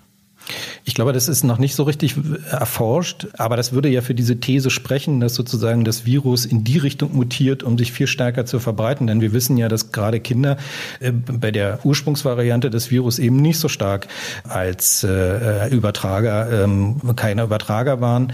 Ich 0.84 0.94
glaube, 0.94 1.12
das 1.12 1.28
ist 1.28 1.44
noch 1.44 1.58
nicht 1.58 1.74
so 1.74 1.84
richtig 1.84 2.14
erforscht, 2.50 3.28
aber 3.38 3.56
das 3.56 3.72
würde 3.72 3.88
ja 3.88 4.02
für 4.02 4.14
diese 4.14 4.38
These 4.40 4.70
sprechen, 4.70 5.20
dass 5.20 5.34
sozusagen 5.34 5.84
das 5.84 6.04
Virus 6.04 6.44
in 6.44 6.64
die 6.64 6.78
Richtung 6.78 7.14
mutiert, 7.14 7.62
um 7.62 7.78
sich 7.78 7.92
viel 7.92 8.06
stärker 8.06 8.44
zu 8.44 8.58
verbreiten. 8.58 9.06
Denn 9.06 9.20
wir 9.20 9.32
wissen 9.32 9.56
ja, 9.56 9.68
dass 9.68 9.92
gerade 9.92 10.20
Kinder 10.20 10.58
äh, 11.00 11.12
bei 11.12 11.50
der 11.50 11.84
Ursprungsvariante 11.84 12.68
des 12.70 12.90
Virus 12.90 13.18
eben 13.18 13.36
nicht 13.36 13.58
so 13.58 13.68
stark 13.68 14.08
als 14.46 15.04
äh, 15.04 15.68
Übertrager, 15.70 16.64
ähm, 16.64 17.00
keine 17.16 17.44
Übertrager 17.44 18.00
waren. 18.00 18.32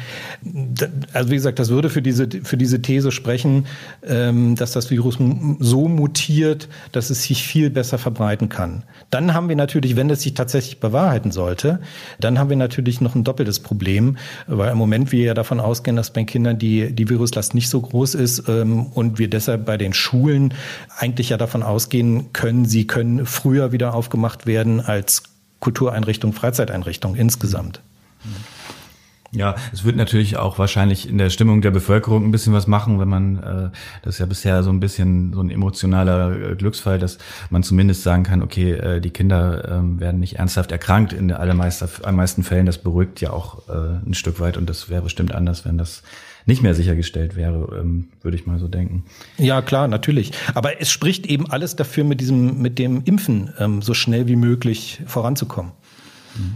Also 1.12 1.30
wie 1.30 1.36
gesagt, 1.36 1.58
das 1.58 1.68
würde 1.68 1.90
für 1.90 2.02
diese, 2.02 2.28
für 2.42 2.56
diese 2.56 2.82
These 2.82 3.12
sprechen, 3.12 3.66
ähm, 4.06 4.56
dass 4.56 4.72
das 4.72 4.90
Virus 4.90 5.18
so 5.60 5.88
mutiert, 5.88 6.68
dass 6.92 7.10
es 7.10 7.22
sich 7.22 7.44
viel 7.44 7.70
besser 7.70 7.98
verbreiten 7.98 8.48
kann. 8.48 8.82
Dann 9.10 9.34
haben 9.34 9.48
wir 9.48 9.56
natürlich, 9.56 9.94
wenn 9.96 10.10
es 10.10 10.22
sich 10.22 10.34
tatsächlich 10.34 10.80
bewahrheiten 10.80 11.30
sollte, 11.30 11.80
dann 12.18 12.38
haben 12.38 12.50
wir 12.50 12.56
natürlich 12.56 13.00
noch 13.00 13.14
ein 13.14 13.24
doppeltes 13.24 13.60
Problem, 13.60 14.16
weil 14.46 14.72
im 14.72 14.78
Moment 14.78 15.12
wir 15.12 15.24
ja 15.24 15.34
davon 15.34 15.60
ausgehen, 15.60 15.96
dass 15.96 16.12
bei 16.12 16.24
Kindern 16.24 16.58
die, 16.58 16.92
die 16.92 17.08
Viruslast 17.08 17.54
nicht 17.54 17.68
so 17.68 17.80
groß 17.80 18.14
ist 18.14 18.48
ähm, 18.48 18.86
und 18.86 19.18
wir 19.18 19.28
deshalb 19.28 19.64
bei 19.64 19.76
den 19.76 19.92
Schulen 19.92 20.54
eigentlich 20.96 21.30
ja 21.30 21.36
davon 21.36 21.62
ausgehen 21.62 22.32
können, 22.32 22.64
sie 22.64 22.86
können 22.86 23.26
früher 23.26 23.72
wieder 23.72 23.94
aufgemacht 23.94 24.46
werden 24.46 24.80
als 24.80 25.22
Kultureinrichtung, 25.60 26.32
Freizeiteinrichtung 26.32 27.14
insgesamt. 27.14 27.80
Mhm. 28.24 28.30
Ja, 29.32 29.54
es 29.72 29.84
wird 29.84 29.94
natürlich 29.94 30.38
auch 30.38 30.58
wahrscheinlich 30.58 31.08
in 31.08 31.16
der 31.16 31.30
Stimmung 31.30 31.60
der 31.60 31.70
Bevölkerung 31.70 32.24
ein 32.24 32.32
bisschen 32.32 32.52
was 32.52 32.66
machen, 32.66 32.98
wenn 32.98 33.08
man, 33.08 33.38
äh, 33.38 33.70
das 34.02 34.14
ist 34.14 34.18
ja 34.18 34.26
bisher 34.26 34.64
so 34.64 34.70
ein 34.70 34.80
bisschen 34.80 35.32
so 35.32 35.40
ein 35.40 35.50
emotionaler 35.50 36.50
äh, 36.50 36.56
Glücksfall, 36.56 36.98
dass 36.98 37.18
man 37.48 37.62
zumindest 37.62 38.02
sagen 38.02 38.24
kann, 38.24 38.42
okay, 38.42 38.72
äh, 38.72 39.00
die 39.00 39.10
Kinder 39.10 39.64
äh, 39.64 40.00
werden 40.00 40.18
nicht 40.18 40.40
ernsthaft 40.40 40.72
erkrankt 40.72 41.12
in 41.12 41.28
den 41.28 41.36
allermeisten 41.36 42.42
Fällen. 42.42 42.66
Das 42.66 42.78
beruhigt 42.78 43.20
ja 43.20 43.30
auch 43.30 43.68
äh, 43.68 44.04
ein 44.04 44.14
Stück 44.14 44.40
weit 44.40 44.56
und 44.56 44.68
das 44.68 44.90
wäre 44.90 45.02
bestimmt 45.02 45.32
anders, 45.32 45.64
wenn 45.64 45.78
das 45.78 46.02
nicht 46.46 46.62
mehr 46.62 46.74
sichergestellt 46.74 47.36
wäre, 47.36 47.78
ähm, 47.78 48.08
würde 48.22 48.36
ich 48.36 48.46
mal 48.46 48.58
so 48.58 48.66
denken. 48.66 49.04
Ja, 49.38 49.62
klar, 49.62 49.86
natürlich. 49.86 50.32
Aber 50.54 50.80
es 50.80 50.90
spricht 50.90 51.26
eben 51.26 51.48
alles 51.48 51.76
dafür, 51.76 52.02
mit 52.02 52.20
diesem, 52.20 52.60
mit 52.60 52.80
dem 52.80 53.02
Impfen 53.04 53.52
ähm, 53.58 53.82
so 53.82 53.94
schnell 53.94 54.26
wie 54.26 54.36
möglich 54.36 55.02
voranzukommen. 55.06 55.70
Mhm. 56.34 56.54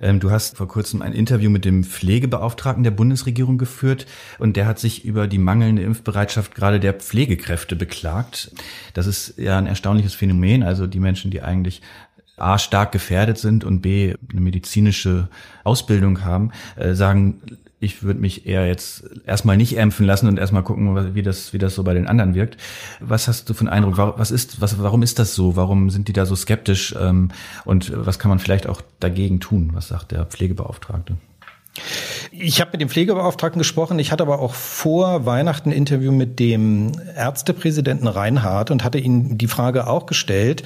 Ähm, 0.00 0.20
du 0.20 0.30
hast 0.30 0.56
vor 0.56 0.68
kurzem 0.68 1.02
ein 1.02 1.12
Interview 1.12 1.50
mit 1.50 1.64
dem 1.64 1.84
Pflegebeauftragten 1.84 2.84
der 2.84 2.90
Bundesregierung 2.90 3.58
geführt 3.58 4.06
und 4.38 4.56
der 4.56 4.66
hat 4.66 4.78
sich 4.78 5.04
über 5.04 5.26
die 5.26 5.38
mangelnde 5.38 5.82
Impfbereitschaft 5.82 6.54
gerade 6.54 6.80
der 6.80 6.94
Pflegekräfte 6.94 7.76
beklagt. 7.76 8.52
Das 8.94 9.06
ist 9.06 9.38
ja 9.38 9.58
ein 9.58 9.66
erstaunliches 9.66 10.14
Phänomen. 10.14 10.62
Also 10.62 10.86
die 10.86 11.00
Menschen, 11.00 11.30
die 11.30 11.42
eigentlich 11.42 11.82
A 12.36 12.58
stark 12.58 12.92
gefährdet 12.92 13.38
sind 13.38 13.64
und 13.64 13.80
B 13.80 14.14
eine 14.30 14.40
medizinische 14.40 15.28
Ausbildung 15.64 16.24
haben, 16.24 16.52
äh, 16.76 16.94
sagen 16.94 17.40
ich 17.80 18.02
würde 18.02 18.20
mich 18.20 18.46
eher 18.46 18.66
jetzt 18.66 19.04
erstmal 19.24 19.56
nicht 19.56 19.76
impfen 19.76 20.04
lassen 20.04 20.26
und 20.26 20.38
erstmal 20.38 20.64
gucken, 20.64 21.14
wie 21.14 21.22
das, 21.22 21.52
wie 21.52 21.58
das 21.58 21.74
so 21.74 21.84
bei 21.84 21.94
den 21.94 22.08
anderen 22.08 22.34
wirkt. 22.34 22.56
Was 23.00 23.28
hast 23.28 23.48
du 23.48 23.54
für 23.54 23.60
einen 23.60 23.68
Eindruck? 23.68 24.18
Was 24.18 24.30
ist, 24.30 24.60
was, 24.60 24.80
warum 24.82 25.02
ist 25.02 25.18
das 25.18 25.34
so? 25.34 25.54
Warum 25.54 25.90
sind 25.90 26.08
die 26.08 26.12
da 26.12 26.26
so 26.26 26.34
skeptisch? 26.34 26.94
Ähm, 26.98 27.30
und 27.64 27.92
was 27.94 28.18
kann 28.18 28.30
man 28.30 28.40
vielleicht 28.40 28.66
auch 28.66 28.82
dagegen 28.98 29.38
tun? 29.38 29.70
Was 29.74 29.88
sagt 29.88 30.10
der 30.10 30.26
Pflegebeauftragte? 30.26 31.16
Ich 32.30 32.60
habe 32.60 32.72
mit 32.72 32.80
dem 32.80 32.88
Pflegebeauftragten 32.88 33.58
gesprochen. 33.58 33.98
Ich 33.98 34.12
hatte 34.12 34.22
aber 34.22 34.38
auch 34.40 34.54
vor 34.54 35.26
Weihnachten 35.26 35.70
ein 35.70 35.72
Interview 35.72 36.12
mit 36.12 36.38
dem 36.38 36.92
Ärztepräsidenten 37.16 38.06
Reinhardt 38.06 38.70
und 38.70 38.84
hatte 38.84 38.98
ihm 38.98 39.38
die 39.38 39.48
Frage 39.48 39.86
auch 39.86 40.06
gestellt. 40.06 40.62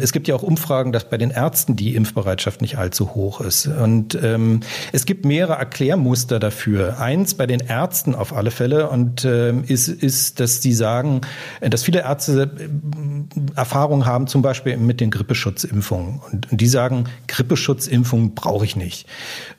Es 0.00 0.12
gibt 0.12 0.28
ja 0.28 0.34
auch 0.34 0.42
Umfragen, 0.42 0.92
dass 0.92 1.08
bei 1.08 1.18
den 1.18 1.30
Ärzten 1.30 1.76
die 1.76 1.94
Impfbereitschaft 1.94 2.60
nicht 2.60 2.78
allzu 2.78 3.14
hoch 3.14 3.40
ist. 3.40 3.66
Und 3.66 4.18
ähm, 4.22 4.60
es 4.92 5.06
gibt 5.06 5.24
mehrere 5.24 5.54
Erklärmuster 5.54 6.40
dafür. 6.40 6.98
Eins 6.98 7.34
bei 7.34 7.46
den 7.46 7.60
Ärzten 7.60 8.14
auf 8.14 8.34
alle 8.34 8.50
Fälle 8.50 8.88
und 8.88 9.24
äh, 9.24 9.52
ist, 9.52 9.88
ist, 9.88 10.40
dass 10.40 10.62
sie 10.62 10.72
sagen, 10.72 11.20
dass 11.60 11.84
viele 11.84 12.00
Ärzte 12.00 12.50
äh, 12.58 13.56
Erfahrung 13.56 14.06
haben, 14.06 14.26
zum 14.26 14.42
Beispiel 14.42 14.76
mit 14.76 15.00
den 15.00 15.10
Grippeschutzimpfungen. 15.10 16.20
Und, 16.32 16.50
und 16.50 16.60
die 16.60 16.66
sagen, 16.66 17.04
Grippeschutzimpfungen 17.28 18.34
brauche 18.34 18.64
ich 18.64 18.76
nicht. 18.76 19.06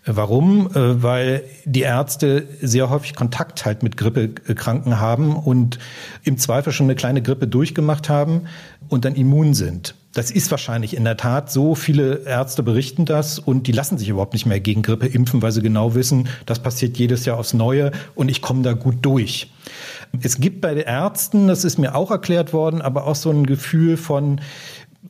Warum? 0.06 0.68
Äh, 0.76 0.93
weil 1.02 1.44
die 1.66 1.82
Ärzte 1.82 2.48
sehr 2.62 2.90
häufig 2.90 3.16
Kontakt 3.16 3.66
halt 3.66 3.82
mit 3.82 3.98
Grippekranken 3.98 5.00
haben 5.00 5.36
und 5.36 5.80
im 6.24 6.38
Zweifel 6.38 6.74
schon 6.74 6.86
eine 6.86 6.96
kleine 6.96 7.22
Grippe 7.22 7.48
durchgemacht 7.48 8.10
haben 8.10 8.44
und 8.90 9.06
dann 9.06 9.16
immun 9.16 9.54
sind. 9.54 9.96
Das 10.14 10.30
ist 10.30 10.52
wahrscheinlich 10.52 10.96
in 10.96 11.06
der 11.06 11.18
Tat 11.18 11.52
so. 11.52 11.74
Viele 11.74 12.26
Ärzte 12.26 12.62
berichten 12.62 13.06
das 13.06 13.40
und 13.40 13.66
die 13.66 13.72
lassen 13.72 13.98
sich 13.98 14.10
überhaupt 14.10 14.34
nicht 14.34 14.46
mehr 14.46 14.60
gegen 14.60 14.84
Grippe 14.84 15.08
impfen, 15.08 15.42
weil 15.42 15.52
sie 15.52 15.64
genau 15.64 15.96
wissen, 15.96 16.28
das 16.46 16.60
passiert 16.60 16.98
jedes 16.98 17.26
Jahr 17.26 17.40
aufs 17.40 17.54
Neue 17.54 17.92
und 18.14 18.30
ich 18.30 18.44
komme 18.44 18.62
da 18.62 18.74
gut 18.74 18.98
durch. 19.02 19.52
Es 20.22 20.40
gibt 20.40 20.62
bei 20.62 20.76
den 20.76 20.84
Ärzten, 20.84 21.48
das 21.48 21.64
ist 21.64 21.80
mir 21.80 21.96
auch 21.96 22.12
erklärt 22.12 22.54
worden, 22.54 22.84
aber 22.84 23.08
auch 23.08 23.16
so 23.16 23.32
ein 23.32 23.48
Gefühl 23.48 23.98
von 23.98 24.40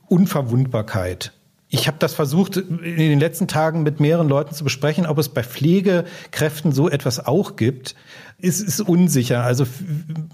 Unverwundbarkeit. 0.08 1.32
Ich 1.74 1.88
habe 1.88 1.96
das 1.98 2.14
versucht, 2.14 2.56
in 2.56 2.96
den 2.96 3.18
letzten 3.18 3.48
Tagen 3.48 3.82
mit 3.82 3.98
mehreren 3.98 4.28
Leuten 4.28 4.54
zu 4.54 4.62
besprechen, 4.62 5.06
ob 5.06 5.18
es 5.18 5.28
bei 5.28 5.42
Pflegekräften 5.42 6.70
so 6.70 6.88
etwas 6.88 7.26
auch 7.26 7.56
gibt. 7.56 7.96
Es 8.40 8.60
ist 8.60 8.80
unsicher. 8.80 9.42
Also 9.42 9.66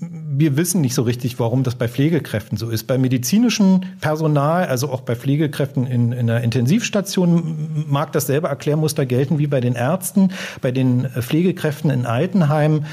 wir 0.03 0.59
wissen 0.59 0.83
nicht 0.83 0.95
so 0.95 1.01
richtig, 1.01 1.39
warum 1.41 1.63
das 1.63 1.77
bei 1.77 1.89
Pflegekräften 1.89 2.59
so 2.59 2.69
ist. 2.69 2.87
Bei 2.87 2.99
medizinischem 2.99 3.81
Personal, 4.03 4.67
also 4.67 4.91
auch 4.91 5.01
bei 5.01 5.17
Pflegekräften 5.17 5.87
in, 5.87 6.13
in 6.13 6.29
einer 6.29 6.43
Intensivstation, 6.43 7.87
mag 7.89 8.13
dasselbe 8.13 8.49
Erklärmuster 8.49 9.07
gelten 9.07 9.39
wie 9.39 9.47
bei 9.47 9.63
den 9.63 9.77
Ärzten, 9.77 10.33
bei 10.61 10.73
den 10.73 11.09
Pflegekräften 11.09 11.89
in 11.89 12.05
Altenheimen. 12.05 12.85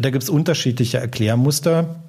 Da 0.00 0.08
gibt 0.08 0.22
es 0.22 0.30
unterschiedliche 0.30 0.96
Erklärmuster. 0.96 2.01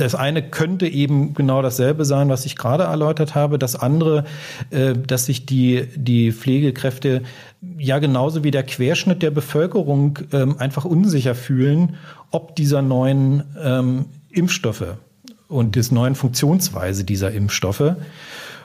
Das 0.00 0.14
eine 0.14 0.42
könnte 0.42 0.86
eben 0.86 1.34
genau 1.34 1.60
dasselbe 1.60 2.04
sein, 2.06 2.30
was 2.30 2.46
ich 2.46 2.56
gerade 2.56 2.84
erläutert 2.84 3.34
habe. 3.34 3.58
Das 3.58 3.76
andere, 3.76 4.24
äh, 4.70 4.94
dass 4.94 5.26
sich 5.26 5.44
die, 5.44 5.86
die 5.94 6.32
Pflegekräfte 6.32 7.22
ja 7.78 7.98
genauso 7.98 8.42
wie 8.42 8.50
der 8.50 8.62
Querschnitt 8.62 9.22
der 9.22 9.30
Bevölkerung 9.30 10.18
ähm, 10.32 10.56
einfach 10.58 10.86
unsicher 10.86 11.34
fühlen, 11.34 11.96
ob 12.30 12.56
dieser 12.56 12.80
neuen 12.80 13.42
ähm, 13.62 14.06
Impfstoffe 14.30 14.96
und 15.48 15.76
des 15.76 15.90
neuen 15.90 16.14
Funktionsweise 16.14 17.04
dieser 17.04 17.32
Impfstoffe 17.32 17.96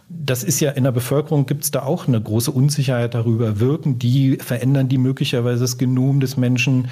das 0.07 0.43
ist 0.43 0.59
ja 0.59 0.69
in 0.71 0.83
der 0.83 0.91
Bevölkerung 0.91 1.47
gibt 1.47 1.63
es 1.63 1.71
da 1.71 1.81
auch 1.81 2.07
eine 2.07 2.21
große 2.21 2.51
Unsicherheit 2.51 3.15
darüber. 3.15 3.59
Wirken 3.59 3.97
die, 3.97 4.37
verändern 4.37 4.87
die 4.87 4.99
möglicherweise 4.99 5.61
das 5.61 5.79
Genom 5.79 6.19
des 6.19 6.37
Menschen? 6.37 6.89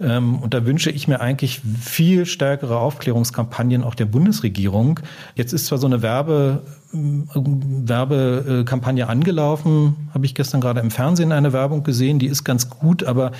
Ähm, 0.00 0.40
und 0.40 0.52
da 0.52 0.66
wünsche 0.66 0.90
ich 0.90 1.06
mir 1.06 1.20
eigentlich 1.20 1.60
viel 1.80 2.26
stärkere 2.26 2.78
Aufklärungskampagnen 2.78 3.84
auch 3.84 3.94
der 3.94 4.06
Bundesregierung. 4.06 4.98
Jetzt 5.36 5.52
ist 5.52 5.66
zwar 5.66 5.78
so 5.78 5.86
eine 5.86 6.02
Werbe, 6.02 6.62
Werbekampagne 6.92 9.08
angelaufen, 9.08 10.10
habe 10.12 10.26
ich 10.26 10.34
gestern 10.34 10.60
gerade 10.60 10.80
im 10.80 10.90
Fernsehen 10.90 11.30
eine 11.30 11.52
Werbung 11.52 11.84
gesehen, 11.84 12.18
die 12.18 12.26
ist 12.26 12.42
ganz 12.42 12.68
gut, 12.68 13.04
aber 13.04 13.30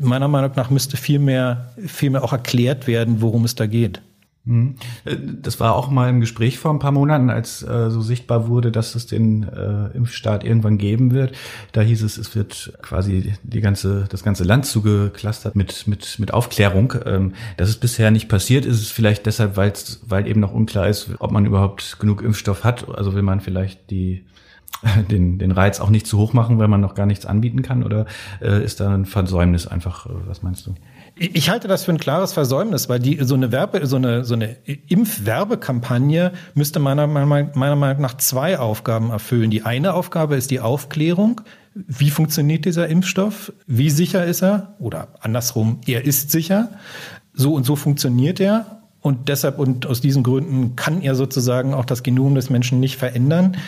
meiner 0.00 0.28
Meinung 0.28 0.50
nach 0.56 0.68
müsste 0.68 0.98
viel 0.98 1.18
mehr, 1.18 1.72
viel 1.86 2.10
mehr 2.10 2.24
auch 2.24 2.32
erklärt 2.32 2.86
werden, 2.86 3.22
worum 3.22 3.44
es 3.44 3.54
da 3.54 3.66
geht. 3.66 4.02
Mhm. 4.44 4.76
Äh, 5.04 5.16
das 5.42 5.60
war 5.60 5.74
auch 5.74 5.90
mal 5.90 6.08
im 6.08 6.20
Gespräch 6.20 6.58
vor 6.58 6.72
ein 6.72 6.78
paar 6.78 6.92
Monaten, 6.92 7.30
als 7.30 7.62
äh, 7.62 7.90
so 7.90 8.00
sichtbar 8.00 8.48
wurde, 8.48 8.72
dass 8.72 8.94
es 8.94 9.06
den 9.06 9.42
äh, 9.42 9.88
Impfstart 9.96 10.44
irgendwann 10.44 10.78
geben 10.78 11.12
wird. 11.12 11.36
Da 11.72 11.82
hieß 11.82 12.02
es, 12.02 12.16
es 12.16 12.34
wird 12.34 12.72
quasi 12.82 13.34
die 13.42 13.60
ganze, 13.60 14.06
das 14.08 14.22
ganze 14.22 14.44
Land 14.44 14.66
zugeklustert 14.66 15.56
mit, 15.56 15.86
mit, 15.86 16.18
mit 16.18 16.32
Aufklärung. 16.32 16.94
Ähm, 17.04 17.34
das 17.56 17.68
ist 17.68 17.80
bisher 17.80 18.10
nicht 18.10 18.28
passiert. 18.28 18.64
Ist 18.64 18.80
es 18.80 18.90
vielleicht 18.90 19.26
deshalb, 19.26 19.56
weil 19.56 20.26
eben 20.26 20.40
noch 20.40 20.52
unklar 20.52 20.88
ist, 20.88 21.10
ob 21.18 21.32
man 21.32 21.44
überhaupt 21.44 21.98
genug 22.00 22.22
Impfstoff 22.22 22.64
hat. 22.64 22.88
Also 22.88 23.14
will 23.14 23.22
man 23.22 23.40
vielleicht 23.40 23.90
die 23.90 24.24
den, 25.10 25.38
den 25.38 25.52
Reiz 25.52 25.80
auch 25.80 25.90
nicht 25.90 26.06
zu 26.06 26.18
hoch 26.18 26.32
machen, 26.32 26.58
weil 26.58 26.68
man 26.68 26.80
noch 26.80 26.94
gar 26.94 27.06
nichts 27.06 27.26
anbieten 27.26 27.62
kann? 27.62 27.82
Oder 27.82 28.06
äh, 28.40 28.64
ist 28.64 28.80
da 28.80 28.94
ein 28.94 29.04
Versäumnis 29.04 29.66
einfach? 29.66 30.06
Äh, 30.06 30.12
was 30.26 30.42
meinst 30.42 30.66
du? 30.66 30.74
Ich 31.22 31.50
halte 31.50 31.68
das 31.68 31.84
für 31.84 31.92
ein 31.92 31.98
klares 31.98 32.32
Versäumnis, 32.32 32.88
weil 32.88 32.98
die 32.98 33.18
so 33.22 33.34
eine 33.34 33.52
Werbe, 33.52 33.86
so 33.86 33.96
eine 33.96 34.24
so 34.24 34.32
eine 34.32 34.56
Impfwerbekampagne 34.64 36.32
müsste 36.54 36.80
meiner, 36.80 37.06
meiner, 37.06 37.76
Meinung 37.76 38.00
nach 38.00 38.16
zwei 38.16 38.58
Aufgaben 38.58 39.10
erfüllen. 39.10 39.50
Die 39.50 39.62
eine 39.62 39.92
Aufgabe 39.92 40.36
ist 40.36 40.50
die 40.50 40.60
Aufklärung. 40.60 41.42
Wie 41.74 42.08
funktioniert 42.08 42.64
dieser 42.64 42.88
Impfstoff? 42.88 43.52
Wie 43.66 43.90
sicher 43.90 44.24
ist 44.24 44.42
er? 44.42 44.76
Oder 44.78 45.08
andersrum, 45.20 45.82
er 45.86 46.06
ist 46.06 46.30
sicher. 46.30 46.70
So 47.34 47.52
und 47.52 47.64
so 47.64 47.76
funktioniert 47.76 48.40
er. 48.40 48.80
Und 49.02 49.28
deshalb 49.28 49.58
und 49.58 49.86
aus 49.86 50.00
diesen 50.00 50.22
Gründen 50.22 50.74
kann 50.74 51.02
er 51.02 51.14
sozusagen 51.14 51.74
auch 51.74 51.84
das 51.84 52.02
Genom 52.02 52.34
des 52.34 52.48
Menschen 52.48 52.80
nicht 52.80 52.96
verändern. 52.96 53.58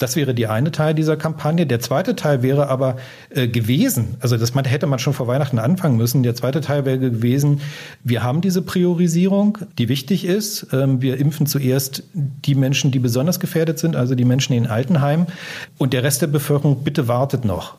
Das 0.00 0.16
wäre 0.16 0.34
die 0.34 0.46
eine 0.46 0.72
Teil 0.72 0.94
dieser 0.94 1.16
Kampagne. 1.18 1.66
Der 1.66 1.78
zweite 1.78 2.16
Teil 2.16 2.42
wäre 2.42 2.68
aber 2.68 2.96
äh, 3.28 3.46
gewesen, 3.46 4.16
also 4.20 4.38
das 4.38 4.54
hätte 4.54 4.86
man 4.86 4.98
schon 4.98 5.12
vor 5.12 5.28
Weihnachten 5.28 5.58
anfangen 5.58 5.98
müssen. 5.98 6.22
Der 6.22 6.34
zweite 6.34 6.62
Teil 6.62 6.86
wäre 6.86 6.98
gewesen, 6.98 7.60
wir 8.02 8.22
haben 8.22 8.40
diese 8.40 8.62
Priorisierung, 8.62 9.58
die 9.78 9.90
wichtig 9.90 10.24
ist. 10.24 10.68
Ähm, 10.72 11.02
wir 11.02 11.18
impfen 11.18 11.46
zuerst 11.46 12.02
die 12.14 12.54
Menschen, 12.54 12.90
die 12.90 12.98
besonders 12.98 13.40
gefährdet 13.40 13.78
sind, 13.78 13.94
also 13.94 14.14
die 14.14 14.24
Menschen 14.24 14.54
in 14.54 14.66
Altenheimen. 14.66 15.26
Und 15.76 15.92
der 15.92 16.02
Rest 16.02 16.22
der 16.22 16.28
Bevölkerung 16.28 16.82
bitte 16.82 17.06
wartet 17.06 17.44
noch. 17.44 17.76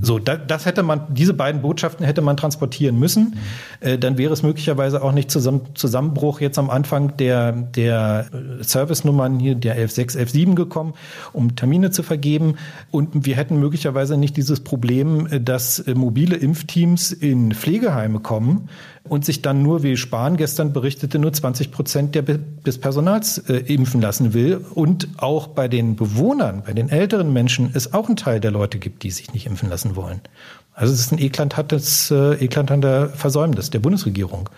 So, 0.00 0.18
da, 0.18 0.36
das 0.36 0.66
hätte 0.66 0.82
man, 0.82 1.02
diese 1.14 1.34
beiden 1.34 1.62
Botschaften 1.62 2.04
hätte 2.06 2.22
man 2.22 2.36
transportieren 2.36 2.98
müssen. 2.98 3.36
Äh, 3.80 3.98
dann 3.98 4.18
wäre 4.18 4.32
es 4.32 4.42
möglicherweise 4.42 5.02
auch 5.02 5.12
nicht 5.12 5.30
zusammen, 5.30 5.62
Zusammenbruch 5.74 6.40
jetzt 6.40 6.58
am 6.58 6.70
Anfang 6.70 7.16
der, 7.16 7.52
der 7.52 8.26
äh, 8.32 8.62
Servicenummern 8.62 9.38
hier, 9.38 9.54
der 9.54 9.72
116, 9.72 10.20
117 10.20 10.54
gekommen, 10.54 10.94
um 11.32 11.56
Termine 11.56 11.90
zu 11.90 12.02
vergeben. 12.02 12.56
Und 12.90 13.26
wir 13.26 13.36
hätten 13.36 13.58
möglicherweise 13.58 14.16
nicht 14.16 14.36
dieses 14.36 14.60
Problem, 14.60 15.26
äh, 15.26 15.40
dass 15.40 15.84
mobile 15.94 16.36
Impfteams 16.36 17.12
in 17.12 17.52
Pflegeheime 17.52 18.20
kommen 18.20 18.68
und 19.10 19.24
sich 19.24 19.42
dann 19.42 19.60
nur, 19.60 19.82
wie 19.82 19.96
Spahn 19.96 20.36
gestern 20.36 20.72
berichtete, 20.72 21.18
nur 21.18 21.32
20 21.32 21.72
Prozent 21.72 22.14
der, 22.14 22.22
des 22.22 22.78
Personals 22.78 23.38
äh, 23.38 23.56
impfen 23.56 24.00
lassen 24.00 24.34
will. 24.34 24.64
Und 24.72 25.08
auch 25.16 25.48
bei 25.48 25.66
den 25.66 25.96
Bewohnern, 25.96 26.62
bei 26.64 26.74
den 26.74 26.88
älteren 26.88 27.32
Menschen 27.32 27.72
es 27.74 27.92
auch 27.92 28.06
einen 28.06 28.14
Teil 28.14 28.38
der 28.38 28.52
Leute 28.52 28.78
gibt, 28.78 29.02
die 29.02 29.10
sich 29.10 29.32
nicht 29.32 29.46
impfen 29.46 29.68
lassen 29.68 29.96
wollen. 29.96 30.20
Also 30.74 30.92
es 30.92 31.00
ist 31.00 31.10
ein 31.12 31.18
eklatantes, 31.18 32.12
äh, 32.12 32.34
eklatanter 32.34 33.08
Versäumnis 33.08 33.70
der 33.70 33.80
Bundesregierung. 33.80 34.48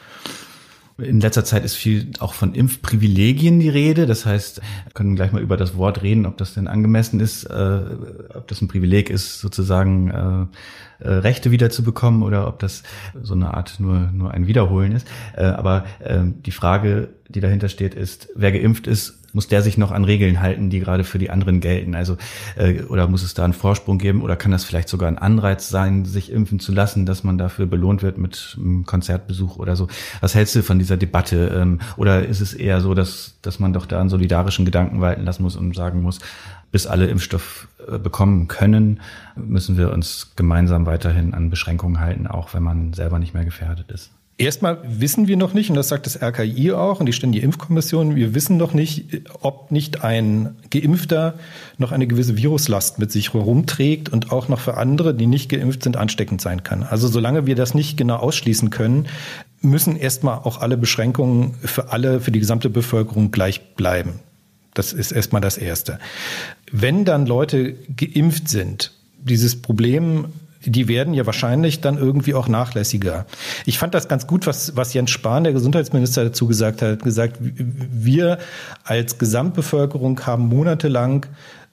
In 1.04 1.20
letzter 1.20 1.44
Zeit 1.44 1.64
ist 1.64 1.74
viel 1.74 2.10
auch 2.18 2.34
von 2.34 2.54
Impfprivilegien 2.54 3.60
die 3.60 3.68
Rede. 3.68 4.06
Das 4.06 4.26
heißt, 4.26 4.58
wir 4.58 4.92
können 4.92 5.16
gleich 5.16 5.32
mal 5.32 5.42
über 5.42 5.56
das 5.56 5.76
Wort 5.76 6.02
reden, 6.02 6.26
ob 6.26 6.36
das 6.36 6.54
denn 6.54 6.68
angemessen 6.68 7.20
ist, 7.20 7.44
äh, 7.44 7.80
ob 8.34 8.46
das 8.48 8.60
ein 8.60 8.68
Privileg 8.68 9.10
ist, 9.10 9.40
sozusagen 9.40 10.10
äh, 10.10 11.04
äh, 11.04 11.10
Rechte 11.10 11.50
wiederzubekommen 11.50 12.22
oder 12.22 12.46
ob 12.46 12.58
das 12.58 12.82
so 13.20 13.34
eine 13.34 13.54
Art 13.54 13.80
nur, 13.80 14.10
nur 14.12 14.32
ein 14.32 14.46
Wiederholen 14.46 14.92
ist. 14.92 15.06
Äh, 15.36 15.44
aber 15.44 15.84
äh, 16.00 16.20
die 16.24 16.52
Frage, 16.52 17.08
die 17.28 17.40
dahinter 17.40 17.68
steht, 17.68 17.94
ist, 17.94 18.28
wer 18.34 18.52
geimpft 18.52 18.86
ist, 18.86 19.21
muss 19.32 19.48
der 19.48 19.62
sich 19.62 19.78
noch 19.78 19.90
an 19.90 20.04
Regeln 20.04 20.40
halten, 20.40 20.70
die 20.70 20.80
gerade 20.80 21.04
für 21.04 21.18
die 21.18 21.30
anderen 21.30 21.60
gelten? 21.60 21.94
Also 21.94 22.16
äh, 22.56 22.82
oder 22.82 23.08
muss 23.08 23.22
es 23.22 23.34
da 23.34 23.44
einen 23.44 23.52
Vorsprung 23.52 23.98
geben 23.98 24.22
oder 24.22 24.36
kann 24.36 24.50
das 24.52 24.64
vielleicht 24.64 24.88
sogar 24.88 25.08
ein 25.08 25.18
Anreiz 25.18 25.68
sein, 25.68 26.04
sich 26.04 26.30
impfen 26.30 26.60
zu 26.60 26.72
lassen, 26.72 27.06
dass 27.06 27.24
man 27.24 27.38
dafür 27.38 27.66
belohnt 27.66 28.02
wird 28.02 28.18
mit 28.18 28.56
einem 28.58 28.86
Konzertbesuch 28.86 29.56
oder 29.56 29.76
so? 29.76 29.88
Was 30.20 30.34
hältst 30.34 30.54
du 30.54 30.62
von 30.62 30.78
dieser 30.78 30.96
Debatte? 30.96 31.52
Ähm, 31.54 31.80
oder 31.96 32.26
ist 32.26 32.40
es 32.40 32.54
eher 32.54 32.80
so, 32.80 32.94
dass 32.94 33.34
dass 33.42 33.58
man 33.58 33.72
doch 33.72 33.86
da 33.86 34.00
einen 34.00 34.08
solidarischen 34.08 34.64
Gedanken 34.64 35.00
walten 35.00 35.24
lassen 35.24 35.42
muss 35.42 35.56
und 35.56 35.74
sagen 35.74 36.00
muss, 36.00 36.20
bis 36.70 36.86
alle 36.86 37.06
Impfstoff 37.06 37.68
äh, 37.86 37.98
bekommen 37.98 38.48
können, 38.48 39.00
müssen 39.36 39.76
wir 39.76 39.92
uns 39.92 40.32
gemeinsam 40.36 40.86
weiterhin 40.86 41.34
an 41.34 41.50
Beschränkungen 41.50 42.00
halten, 42.00 42.26
auch 42.26 42.54
wenn 42.54 42.62
man 42.62 42.92
selber 42.92 43.18
nicht 43.18 43.34
mehr 43.34 43.44
gefährdet 43.44 43.90
ist. 43.90 44.10
Erstmal 44.42 44.78
wissen 44.82 45.28
wir 45.28 45.36
noch 45.36 45.54
nicht, 45.54 45.70
und 45.70 45.76
das 45.76 45.86
sagt 45.86 46.04
das 46.04 46.20
RKI 46.20 46.72
auch 46.72 46.98
und 46.98 47.06
die 47.06 47.12
Ständige 47.12 47.44
Impfkommission, 47.44 48.16
wir 48.16 48.34
wissen 48.34 48.56
noch 48.56 48.74
nicht, 48.74 49.22
ob 49.40 49.70
nicht 49.70 50.02
ein 50.02 50.56
Geimpfter 50.68 51.34
noch 51.78 51.92
eine 51.92 52.08
gewisse 52.08 52.36
Viruslast 52.36 52.98
mit 52.98 53.12
sich 53.12 53.34
herumträgt 53.34 54.08
und 54.08 54.32
auch 54.32 54.48
noch 54.48 54.58
für 54.58 54.78
andere, 54.78 55.14
die 55.14 55.28
nicht 55.28 55.48
geimpft 55.48 55.84
sind, 55.84 55.96
ansteckend 55.96 56.40
sein 56.40 56.64
kann. 56.64 56.82
Also 56.82 57.06
solange 57.06 57.46
wir 57.46 57.54
das 57.54 57.74
nicht 57.74 57.96
genau 57.96 58.16
ausschließen 58.16 58.70
können, 58.70 59.06
müssen 59.60 59.94
erstmal 59.94 60.38
auch 60.38 60.60
alle 60.60 60.76
Beschränkungen 60.76 61.54
für 61.62 61.92
alle, 61.92 62.20
für 62.20 62.32
die 62.32 62.40
gesamte 62.40 62.68
Bevölkerung 62.68 63.30
gleich 63.30 63.76
bleiben. 63.76 64.14
Das 64.74 64.92
ist 64.92 65.12
erstmal 65.12 65.40
das 65.40 65.56
Erste. 65.56 66.00
Wenn 66.72 67.04
dann 67.04 67.26
Leute 67.26 67.76
geimpft 67.96 68.48
sind, 68.48 68.90
dieses 69.22 69.62
Problem 69.62 70.24
die 70.64 70.88
werden 70.88 71.14
ja 71.14 71.26
wahrscheinlich 71.26 71.80
dann 71.80 71.98
irgendwie 71.98 72.34
auch 72.34 72.48
nachlässiger. 72.48 73.26
Ich 73.66 73.78
fand 73.78 73.94
das 73.94 74.08
ganz 74.08 74.26
gut, 74.26 74.46
was, 74.46 74.76
was 74.76 74.94
Jens 74.94 75.10
Spahn, 75.10 75.44
der 75.44 75.52
Gesundheitsminister, 75.52 76.24
dazu 76.24 76.46
gesagt 76.46 76.82
hat. 76.82 77.02
gesagt, 77.02 77.36
wir 77.40 78.38
als 78.84 79.18
Gesamtbevölkerung 79.18 80.20
haben 80.26 80.48
monatelang 80.48 81.26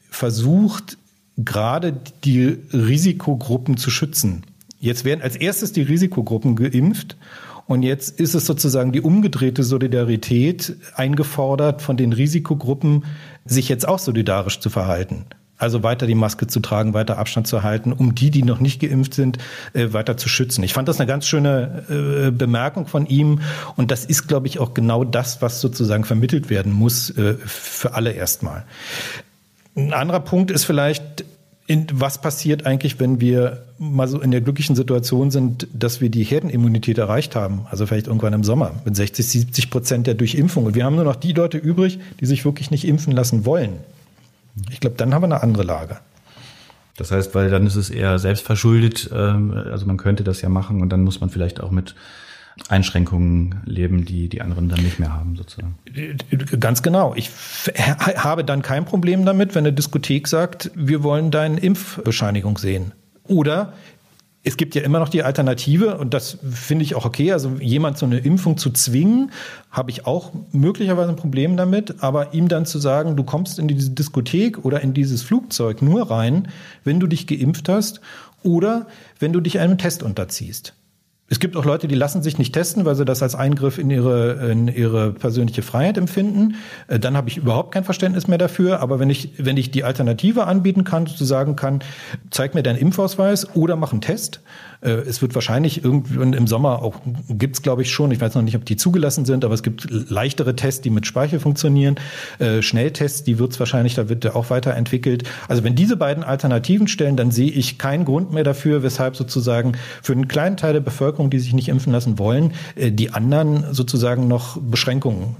versucht, 0.09 0.97
gerade 1.37 1.93
die 2.23 2.57
Risikogruppen 2.73 3.77
zu 3.77 3.89
schützen. 3.89 4.43
Jetzt 4.79 5.05
werden 5.05 5.21
als 5.21 5.35
erstes 5.35 5.73
die 5.73 5.81
Risikogruppen 5.81 6.55
geimpft 6.55 7.17
und 7.69 7.83
jetzt 7.83 8.19
ist 8.19 8.33
es 8.33 8.47
sozusagen 8.47 8.91
die 8.91 9.01
umgedrehte 9.01 9.63
Solidarität 9.63 10.75
eingefordert 10.95 11.83
von 11.83 11.97
den 11.97 12.13
Risikogruppen, 12.13 13.05
sich 13.45 13.69
jetzt 13.69 13.87
auch 13.87 13.99
solidarisch 13.99 14.59
zu 14.59 14.71
verhalten. 14.71 15.25
Also 15.59 15.83
weiter 15.83 16.07
die 16.07 16.15
Maske 16.15 16.47
zu 16.47 16.61
tragen, 16.61 16.93
weiter 16.93 17.17
Abstand 17.17 17.45
zu 17.45 17.63
halten, 17.63 17.91
um 17.91 18.15
die, 18.15 18.31
die 18.31 18.43
noch 18.43 18.61
nicht 18.61 18.79
geimpft 18.79 19.13
sind, 19.13 19.37
äh, 19.73 19.91
weiter 19.91 20.15
zu 20.15 20.29
schützen. 20.29 20.63
Ich 20.63 20.73
fand 20.73 20.87
das 20.87 20.99
eine 20.99 21.07
ganz 21.07 21.27
schöne 21.27 21.83
äh, 21.89 22.31
Bemerkung 22.31 22.87
von 22.87 23.05
ihm. 23.05 23.41
Und 23.75 23.91
das 23.91 24.05
ist, 24.05 24.27
glaube 24.27 24.47
ich, 24.47 24.59
auch 24.59 24.73
genau 24.73 25.03
das, 25.03 25.41
was 25.41 25.59
sozusagen 25.59 26.05
vermittelt 26.05 26.49
werden 26.49 26.71
muss 26.71 27.09
äh, 27.11 27.35
für 27.45 27.93
alle 27.93 28.13
erstmal. 28.13 28.63
Ein 29.75 29.93
anderer 29.93 30.21
Punkt 30.21 30.49
ist 30.49 30.63
vielleicht, 30.63 31.25
was 31.91 32.19
passiert 32.19 32.65
eigentlich, 32.65 32.99
wenn 32.99 33.21
wir 33.21 33.65
mal 33.77 34.07
so 34.07 34.21
in 34.21 34.31
der 34.31 34.41
glücklichen 34.41 34.75
Situation 34.75 35.29
sind, 35.29 35.67
dass 35.73 36.01
wir 36.01 36.09
die 36.09 36.23
Herdenimmunität 36.23 36.97
erreicht 36.97 37.35
haben, 37.35 37.67
also 37.69 37.85
vielleicht 37.85 38.07
irgendwann 38.07 38.33
im 38.33 38.43
Sommer 38.43 38.73
mit 38.85 38.95
60, 38.95 39.27
70 39.27 39.69
Prozent 39.69 40.07
der 40.07 40.15
Durchimpfung. 40.15 40.65
Und 40.65 40.75
wir 40.75 40.85
haben 40.85 40.95
nur 40.95 41.03
noch 41.03 41.15
die 41.15 41.33
Leute 41.33 41.57
übrig, 41.57 41.99
die 42.19 42.25
sich 42.25 42.43
wirklich 42.43 42.71
nicht 42.71 42.87
impfen 42.87 43.13
lassen 43.13 43.45
wollen. 43.45 43.73
Ich 44.71 44.79
glaube, 44.79 44.95
dann 44.97 45.13
haben 45.13 45.21
wir 45.21 45.27
eine 45.27 45.41
andere 45.41 45.63
Lage. 45.63 45.99
Das 46.97 47.11
heißt, 47.11 47.33
weil 47.33 47.49
dann 47.49 47.65
ist 47.65 47.75
es 47.75 47.89
eher 47.89 48.19
selbstverschuldet, 48.19 49.09
ähm, 49.13 49.53
also 49.53 49.85
man 49.85 49.97
könnte 49.97 50.23
das 50.23 50.41
ja 50.41 50.49
machen 50.49 50.81
und 50.81 50.89
dann 50.89 51.03
muss 51.03 51.21
man 51.21 51.29
vielleicht 51.29 51.61
auch 51.61 51.71
mit 51.71 51.95
Einschränkungen 52.67 53.61
leben, 53.65 54.03
die 54.03 54.27
die 54.27 54.41
anderen 54.41 54.67
dann 54.67 54.81
nicht 54.81 54.99
mehr 54.99 55.13
haben, 55.13 55.37
sozusagen. 55.37 55.77
Ganz 56.59 56.83
genau. 56.83 57.13
Ich 57.15 57.31
habe 58.17 58.43
dann 58.43 58.61
kein 58.61 58.83
Problem 58.83 59.23
damit, 59.23 59.55
wenn 59.55 59.65
eine 59.65 59.71
Diskothek 59.71 60.27
sagt, 60.27 60.71
wir 60.75 61.01
wollen 61.03 61.31
deine 61.31 61.59
Impfbescheinigung 61.59 62.57
sehen. 62.57 62.91
Oder 63.23 63.73
es 64.43 64.55
gibt 64.55 64.73
ja 64.73 64.81
immer 64.83 64.99
noch 64.99 65.09
die 65.09 65.23
Alternative 65.23 65.97
und 65.97 66.13
das 66.13 66.37
finde 66.49 66.83
ich 66.83 66.95
auch 66.95 67.05
okay. 67.05 67.33
Also 67.33 67.57
jemand 67.59 67.97
zu 67.97 68.05
einer 68.05 68.23
Impfung 68.23 68.57
zu 68.57 68.69
zwingen, 68.69 69.31
habe 69.69 69.91
ich 69.91 70.07
auch 70.07 70.31
möglicherweise 70.51 71.09
ein 71.09 71.17
Problem 71.17 71.57
damit. 71.57 72.01
Aber 72.01 72.33
ihm 72.33 72.47
dann 72.47 72.65
zu 72.65 72.79
sagen, 72.79 73.17
du 73.17 73.23
kommst 73.23 73.59
in 73.59 73.67
diese 73.67 73.91
Diskothek 73.91 74.63
oder 74.63 74.79
in 74.81 74.93
dieses 74.93 75.23
Flugzeug 75.23 75.81
nur 75.81 76.09
rein, 76.09 76.47
wenn 76.85 77.01
du 77.01 77.07
dich 77.07 77.27
geimpft 77.27 77.67
hast 77.67 77.99
oder 78.41 78.87
wenn 79.19 79.33
du 79.33 79.41
dich 79.41 79.59
einem 79.59 79.77
Test 79.77 80.03
unterziehst. 80.03 80.73
Es 81.29 81.39
gibt 81.39 81.55
auch 81.55 81.65
Leute, 81.65 81.87
die 81.87 81.95
lassen 81.95 82.23
sich 82.23 82.37
nicht 82.37 82.53
testen, 82.53 82.85
weil 82.85 82.95
sie 82.95 83.05
das 83.05 83.21
als 83.21 83.35
Eingriff 83.35 83.77
in 83.77 83.89
ihre, 83.89 84.51
in 84.51 84.67
ihre 84.67 85.13
persönliche 85.13 85.61
Freiheit 85.61 85.97
empfinden. 85.97 86.55
Äh, 86.87 86.99
dann 86.99 87.15
habe 87.15 87.29
ich 87.29 87.37
überhaupt 87.37 87.71
kein 87.71 87.83
Verständnis 87.83 88.27
mehr 88.27 88.37
dafür. 88.37 88.79
Aber 88.79 88.99
wenn 88.99 89.09
ich, 89.09 89.33
wenn 89.37 89.57
ich 89.57 89.71
die 89.71 89.83
Alternative 89.83 90.45
anbieten 90.45 90.83
kann, 90.83 91.07
zu 91.07 91.25
sagen 91.25 91.55
kann, 91.55 91.81
zeig 92.31 92.55
mir 92.55 92.63
deinen 92.63 92.77
Impfausweis 92.77 93.55
oder 93.55 93.75
mach 93.75 93.91
einen 93.91 94.01
Test, 94.01 94.41
äh, 94.81 94.91
es 94.91 95.21
wird 95.21 95.35
wahrscheinlich 95.35 95.83
irgendwie 95.83 96.15
im 96.15 96.47
Sommer 96.47 96.81
auch, 96.81 96.95
gibt's 97.29 97.61
glaube 97.61 97.81
ich 97.81 97.91
schon, 97.91 98.11
ich 98.11 98.21
weiß 98.21 98.35
noch 98.35 98.41
nicht, 98.41 98.55
ob 98.55 98.65
die 98.65 98.77
zugelassen 98.77 99.25
sind, 99.25 99.43
aber 99.43 99.53
es 99.53 99.63
gibt 99.63 99.87
leichtere 100.09 100.55
Tests, 100.55 100.81
die 100.81 100.89
mit 100.89 101.05
Speichel 101.05 101.39
funktionieren, 101.39 101.95
äh, 102.39 102.61
Schnelltests, 102.61 103.23
die 103.23 103.39
wird's 103.39 103.59
wahrscheinlich, 103.59 103.95
da 103.95 104.09
wird 104.09 104.23
der 104.23 104.35
auch 104.35 104.49
weiterentwickelt. 104.49 105.23
Also 105.47 105.63
wenn 105.63 105.75
diese 105.75 105.97
beiden 105.97 106.23
Alternativen 106.23 106.87
stellen, 106.87 107.17
dann 107.17 107.31
sehe 107.31 107.51
ich 107.51 107.77
keinen 107.77 108.05
Grund 108.05 108.31
mehr 108.31 108.43
dafür, 108.43 108.83
weshalb 108.83 109.15
sozusagen 109.15 109.73
für 110.01 110.13
einen 110.13 110.27
kleinen 110.27 110.57
Teil 110.57 110.73
der 110.73 110.79
Bevölkerung 110.79 111.18
Bevölkerung, 111.19 111.29
die 111.29 111.39
sich 111.39 111.53
nicht 111.53 111.67
impfen 111.69 111.91
lassen 111.91 112.17
wollen, 112.17 112.53
äh, 112.75 112.91
die 112.91 113.11
anderen 113.11 113.73
sozusagen 113.73 114.27
noch 114.27 114.57
Beschränkungen 114.59 115.35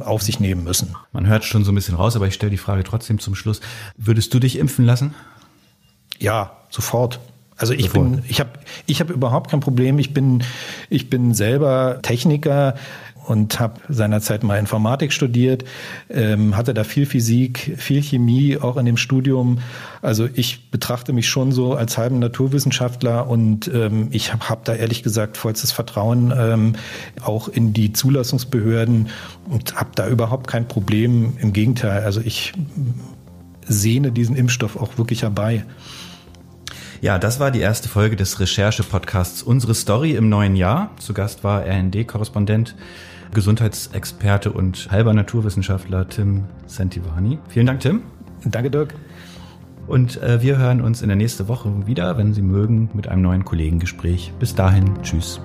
äh, 0.00 0.04
auf 0.04 0.22
sich 0.22 0.40
nehmen 0.40 0.64
müssen. 0.64 0.94
Man 1.12 1.26
hört 1.26 1.44
schon 1.44 1.64
so 1.64 1.72
ein 1.72 1.74
bisschen 1.74 1.94
raus, 1.94 2.16
aber 2.16 2.26
ich 2.26 2.34
stelle 2.34 2.50
die 2.50 2.56
Frage 2.56 2.84
trotzdem 2.84 3.18
zum 3.18 3.34
Schluss. 3.34 3.60
Würdest 3.96 4.32
du 4.34 4.38
dich 4.38 4.58
impfen 4.58 4.84
lassen? 4.84 5.14
Ja, 6.18 6.52
sofort. 6.70 7.20
Also 7.56 7.74
ich 7.74 7.86
Sofort. 7.86 8.12
bin, 8.12 8.22
ich 8.28 8.38
habe, 8.38 8.50
ich 8.86 9.00
habe 9.00 9.12
überhaupt 9.12 9.50
kein 9.50 9.58
Problem. 9.58 9.98
Ich 9.98 10.14
bin, 10.14 10.44
ich 10.90 11.10
bin 11.10 11.34
selber 11.34 11.98
Techniker 12.02 12.76
und 13.26 13.60
habe 13.60 13.80
seinerzeit 13.88 14.42
mal 14.42 14.58
Informatik 14.58 15.12
studiert, 15.12 15.64
ähm, 16.08 16.56
hatte 16.56 16.74
da 16.74 16.84
viel 16.84 17.06
Physik, 17.06 17.74
viel 17.76 18.02
Chemie 18.02 18.56
auch 18.58 18.76
in 18.76 18.86
dem 18.86 18.96
Studium. 18.96 19.58
Also 20.02 20.28
ich 20.32 20.70
betrachte 20.70 21.12
mich 21.12 21.28
schon 21.28 21.52
so 21.52 21.74
als 21.74 21.98
halben 21.98 22.18
Naturwissenschaftler 22.18 23.28
und 23.28 23.70
ähm, 23.72 24.08
ich 24.10 24.32
habe 24.32 24.48
hab 24.48 24.64
da 24.64 24.74
ehrlich 24.74 25.02
gesagt 25.02 25.36
vollstes 25.36 25.72
Vertrauen 25.72 26.32
ähm, 26.36 26.76
auch 27.22 27.48
in 27.48 27.72
die 27.72 27.92
Zulassungsbehörden 27.92 29.08
und 29.48 29.76
habe 29.76 29.90
da 29.94 30.08
überhaupt 30.08 30.46
kein 30.46 30.68
Problem. 30.68 31.34
Im 31.40 31.52
Gegenteil, 31.52 32.04
also 32.04 32.20
ich 32.20 32.52
sehne 33.66 34.12
diesen 34.12 34.36
Impfstoff 34.36 34.76
auch 34.76 34.98
wirklich 34.98 35.22
herbei. 35.22 35.64
Ja, 37.00 37.18
das 37.18 37.38
war 37.38 37.52
die 37.52 37.60
erste 37.60 37.88
Folge 37.88 38.16
des 38.16 38.40
Recherche-Podcasts 38.40 39.42
Unsere 39.42 39.74
Story 39.76 40.12
im 40.12 40.28
neuen 40.28 40.56
Jahr. 40.56 40.90
Zu 40.98 41.14
Gast 41.14 41.44
war 41.44 41.64
RND-Korrespondent, 41.64 42.74
Gesundheitsexperte 43.32 44.52
und 44.52 44.90
halber 44.90 45.14
Naturwissenschaftler 45.14 46.08
Tim 46.08 46.44
Sentivani. 46.66 47.38
Vielen 47.48 47.66
Dank, 47.66 47.80
Tim. 47.80 48.02
Danke, 48.44 48.70
Dirk. 48.70 48.94
Und 49.86 50.22
äh, 50.22 50.42
wir 50.42 50.58
hören 50.58 50.82
uns 50.82 51.02
in 51.02 51.08
der 51.08 51.16
nächsten 51.16 51.48
Woche 51.48 51.86
wieder, 51.86 52.18
wenn 52.18 52.34
Sie 52.34 52.42
mögen, 52.42 52.90
mit 52.92 53.08
einem 53.08 53.22
neuen 53.22 53.44
Kollegengespräch. 53.44 54.32
Bis 54.38 54.54
dahin, 54.54 55.02
tschüss. 55.02 55.40